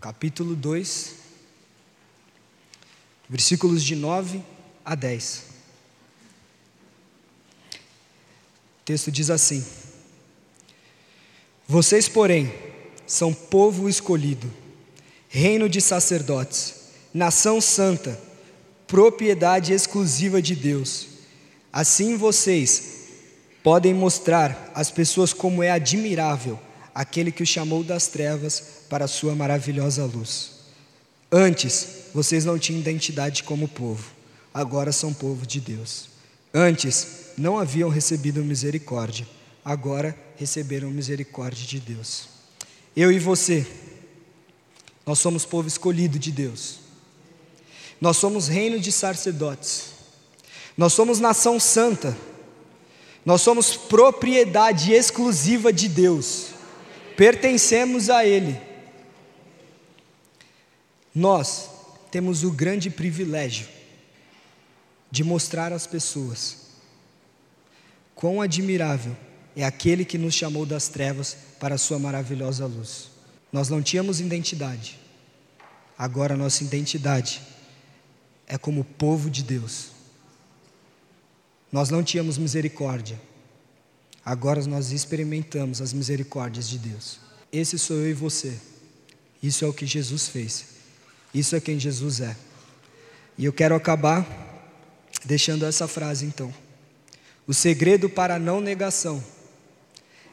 capítulo 0.00 0.54
2, 0.54 1.14
versículos 3.28 3.82
de 3.82 3.96
9 3.96 4.42
a 4.84 4.94
10. 4.94 5.53
O 8.84 8.92
texto 8.92 9.10
diz 9.10 9.30
assim: 9.30 9.64
Vocês, 11.66 12.06
porém, 12.06 12.52
são 13.06 13.32
povo 13.32 13.88
escolhido, 13.88 14.52
reino 15.26 15.70
de 15.70 15.80
sacerdotes, 15.80 16.74
nação 17.14 17.62
santa, 17.62 18.20
propriedade 18.86 19.72
exclusiva 19.72 20.42
de 20.42 20.54
Deus. 20.54 21.06
Assim 21.72 22.18
vocês 22.18 23.06
podem 23.62 23.94
mostrar 23.94 24.70
às 24.74 24.90
pessoas 24.90 25.32
como 25.32 25.62
é 25.62 25.70
admirável 25.70 26.60
aquele 26.94 27.32
que 27.32 27.42
o 27.42 27.46
chamou 27.46 27.82
das 27.82 28.06
trevas 28.08 28.62
para 28.90 29.06
a 29.06 29.08
sua 29.08 29.34
maravilhosa 29.34 30.04
luz. 30.04 30.50
Antes, 31.32 31.88
vocês 32.12 32.44
não 32.44 32.58
tinham 32.58 32.82
identidade 32.82 33.44
como 33.44 33.66
povo, 33.66 34.12
agora 34.52 34.92
são 34.92 35.14
povo 35.14 35.46
de 35.46 35.58
Deus. 35.58 36.10
Antes, 36.52 37.23
não 37.36 37.58
haviam 37.58 37.88
recebido 37.88 38.44
misericórdia, 38.44 39.26
agora 39.64 40.16
receberam 40.36 40.90
misericórdia 40.90 41.66
de 41.66 41.80
Deus. 41.80 42.28
Eu 42.96 43.10
e 43.10 43.18
você, 43.18 43.66
nós 45.04 45.18
somos 45.18 45.44
povo 45.44 45.68
escolhido 45.68 46.18
de 46.18 46.30
Deus. 46.30 46.78
Nós 48.00 48.16
somos 48.16 48.48
reino 48.48 48.78
de 48.78 48.92
sacerdotes. 48.92 49.94
Nós 50.76 50.92
somos 50.92 51.20
nação 51.20 51.58
santa. 51.58 52.16
Nós 53.24 53.40
somos 53.40 53.76
propriedade 53.76 54.92
exclusiva 54.92 55.72
de 55.72 55.88
Deus. 55.88 56.48
Pertencemos 57.16 58.10
a 58.10 58.24
Ele. 58.24 58.60
Nós 61.14 61.70
temos 62.10 62.42
o 62.42 62.50
grande 62.50 62.90
privilégio 62.90 63.68
de 65.10 65.22
mostrar 65.22 65.72
às 65.72 65.86
pessoas 65.86 66.63
quão 68.14 68.40
admirável 68.40 69.16
é 69.56 69.64
aquele 69.64 70.04
que 70.04 70.18
nos 70.18 70.34
chamou 70.34 70.66
das 70.66 70.88
trevas 70.88 71.36
para 71.58 71.76
a 71.76 71.78
sua 71.78 71.98
maravilhosa 71.98 72.66
luz. 72.66 73.10
Nós 73.52 73.68
não 73.68 73.82
tínhamos 73.82 74.20
identidade, 74.20 74.98
agora 75.96 76.36
nossa 76.36 76.64
identidade 76.64 77.40
é 78.46 78.58
como 78.58 78.84
povo 78.84 79.30
de 79.30 79.42
Deus. 79.42 79.88
Nós 81.70 81.90
não 81.90 82.02
tínhamos 82.02 82.38
misericórdia, 82.38 83.20
agora 84.24 84.64
nós 84.66 84.92
experimentamos 84.92 85.80
as 85.80 85.92
misericórdias 85.92 86.68
de 86.68 86.78
Deus. 86.78 87.20
Esse 87.52 87.78
sou 87.78 87.96
eu 87.96 88.10
e 88.10 88.14
você, 88.14 88.58
isso 89.42 89.64
é 89.64 89.68
o 89.68 89.72
que 89.72 89.86
Jesus 89.86 90.28
fez, 90.28 90.66
isso 91.32 91.54
é 91.54 91.60
quem 91.60 91.78
Jesus 91.78 92.20
é. 92.20 92.36
E 93.36 93.44
eu 93.44 93.52
quero 93.52 93.74
acabar 93.74 94.26
deixando 95.24 95.64
essa 95.64 95.88
frase 95.88 96.24
então. 96.24 96.52
O 97.46 97.52
segredo 97.52 98.08
para 98.08 98.36
a 98.36 98.38
não 98.38 98.60
negação 98.60 99.22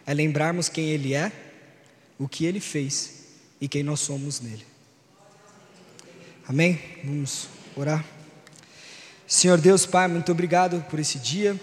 é 0.06 0.14
lembrarmos 0.14 0.70
quem 0.70 0.90
Ele 0.90 1.14
é, 1.14 1.32
o 2.18 2.28
que 2.28 2.46
Ele 2.46 2.60
fez 2.60 3.26
e 3.60 3.68
quem 3.68 3.84
nós 3.84 4.00
somos 4.00 4.40
nele. 4.40 4.66
Amém? 6.48 6.80
Vamos 7.04 7.48
orar. 7.76 8.06
Senhor 9.28 9.60
Deus, 9.60 9.86
Pai, 9.86 10.08
muito 10.08 10.32
obrigado 10.32 10.84
por 10.90 11.00
esse 11.00 11.18
dia. 11.20 11.60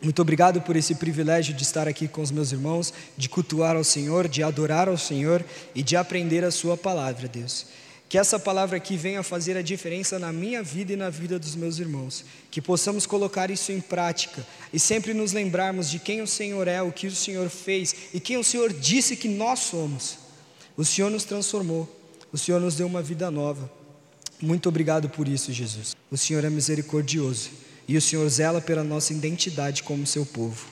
Muito 0.00 0.22
obrigado 0.22 0.60
por 0.60 0.76
esse 0.76 0.94
privilégio 0.94 1.52
de 1.52 1.62
estar 1.62 1.88
aqui 1.88 2.06
com 2.06 2.20
os 2.20 2.30
meus 2.30 2.52
irmãos, 2.52 2.94
de 3.16 3.28
cultuar 3.28 3.74
ao 3.74 3.82
Senhor, 3.82 4.28
de 4.28 4.42
adorar 4.42 4.88
ao 4.88 4.96
Senhor 4.96 5.44
e 5.74 5.82
de 5.82 5.96
aprender 5.96 6.44
a 6.44 6.50
Sua 6.50 6.76
palavra, 6.76 7.26
Deus. 7.26 7.66
Que 8.08 8.16
essa 8.16 8.38
palavra 8.38 8.78
aqui 8.78 8.96
venha 8.96 9.22
fazer 9.22 9.56
a 9.56 9.62
diferença 9.62 10.18
na 10.18 10.32
minha 10.32 10.62
vida 10.62 10.94
e 10.94 10.96
na 10.96 11.10
vida 11.10 11.38
dos 11.38 11.54
meus 11.54 11.78
irmãos. 11.78 12.24
Que 12.50 12.62
possamos 12.62 13.04
colocar 13.04 13.50
isso 13.50 13.70
em 13.70 13.80
prática 13.80 14.46
e 14.72 14.80
sempre 14.80 15.12
nos 15.12 15.32
lembrarmos 15.32 15.90
de 15.90 15.98
quem 15.98 16.22
o 16.22 16.26
Senhor 16.26 16.66
é, 16.66 16.80
o 16.80 16.90
que 16.90 17.06
o 17.06 17.14
Senhor 17.14 17.50
fez 17.50 17.94
e 18.14 18.18
quem 18.18 18.38
o 18.38 18.44
Senhor 18.44 18.72
disse 18.72 19.14
que 19.14 19.28
nós 19.28 19.58
somos. 19.60 20.18
O 20.76 20.84
Senhor 20.84 21.10
nos 21.10 21.24
transformou, 21.24 21.88
o 22.32 22.38
Senhor 22.38 22.60
nos 22.60 22.76
deu 22.76 22.86
uma 22.86 23.02
vida 23.02 23.30
nova. 23.30 23.70
Muito 24.40 24.68
obrigado 24.68 25.08
por 25.08 25.28
isso, 25.28 25.52
Jesus. 25.52 25.94
O 26.10 26.16
Senhor 26.16 26.44
é 26.44 26.50
misericordioso 26.50 27.50
e 27.86 27.96
o 27.96 28.00
Senhor 28.00 28.28
zela 28.28 28.60
pela 28.60 28.84
nossa 28.84 29.12
identidade 29.12 29.82
como 29.82 30.06
seu 30.06 30.24
povo. 30.24 30.66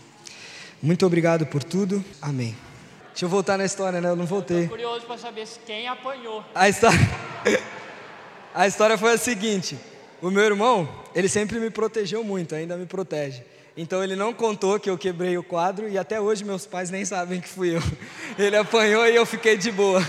Muito 0.82 1.05
obrigado 1.05 1.47
por 1.47 1.64
tudo. 1.64 2.05
Amém. 2.22 2.55
Deixa 3.17 3.25
eu 3.25 3.31
voltar 3.31 3.57
na 3.57 3.64
história, 3.64 3.99
né? 3.99 4.11
Eu 4.11 4.14
não 4.14 4.27
voltei. 4.27 4.64
Tô 4.64 4.69
curioso 4.69 5.07
para 5.07 5.17
saber 5.17 5.49
quem 5.64 5.89
apanhou. 5.89 6.45
A 6.55 6.69
história... 6.69 6.99
a 8.55 8.67
história 8.67 8.99
foi 8.99 9.14
a 9.14 9.17
seguinte: 9.17 9.79
o 10.21 10.31
meu 10.31 10.45
irmão, 10.45 10.87
ele 11.14 11.27
sempre 11.27 11.59
me 11.59 11.71
protegeu 11.71 12.23
muito, 12.23 12.55
ainda 12.55 12.77
me 12.77 12.85
protege. 12.85 13.43
Então 13.75 14.05
ele 14.05 14.14
não 14.14 14.35
contou 14.35 14.79
que 14.79 14.91
eu 14.91 14.99
quebrei 14.99 15.39
o 15.39 15.43
quadro 15.43 15.89
e 15.89 15.97
até 15.97 16.21
hoje 16.21 16.45
meus 16.45 16.67
pais 16.67 16.91
nem 16.91 17.07
sabem 17.07 17.41
que 17.41 17.49
fui 17.49 17.75
eu. 17.75 17.83
Ele 18.39 18.55
apanhou 18.55 19.07
e 19.07 19.17
eu 19.17 19.25
fiquei 19.25 19.57
de 19.57 19.71
boa. 19.71 20.03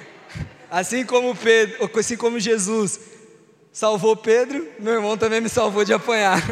Assim 0.70 1.04
como 1.04 1.36
Pedro, 1.36 1.90
assim 1.98 2.16
como 2.16 2.40
Jesus 2.40 2.98
salvou 3.70 4.16
Pedro, 4.16 4.66
meu 4.78 4.94
irmão 4.94 5.18
também 5.18 5.40
me 5.42 5.50
salvou 5.50 5.84
de 5.84 5.92
apanhar. 5.92 6.42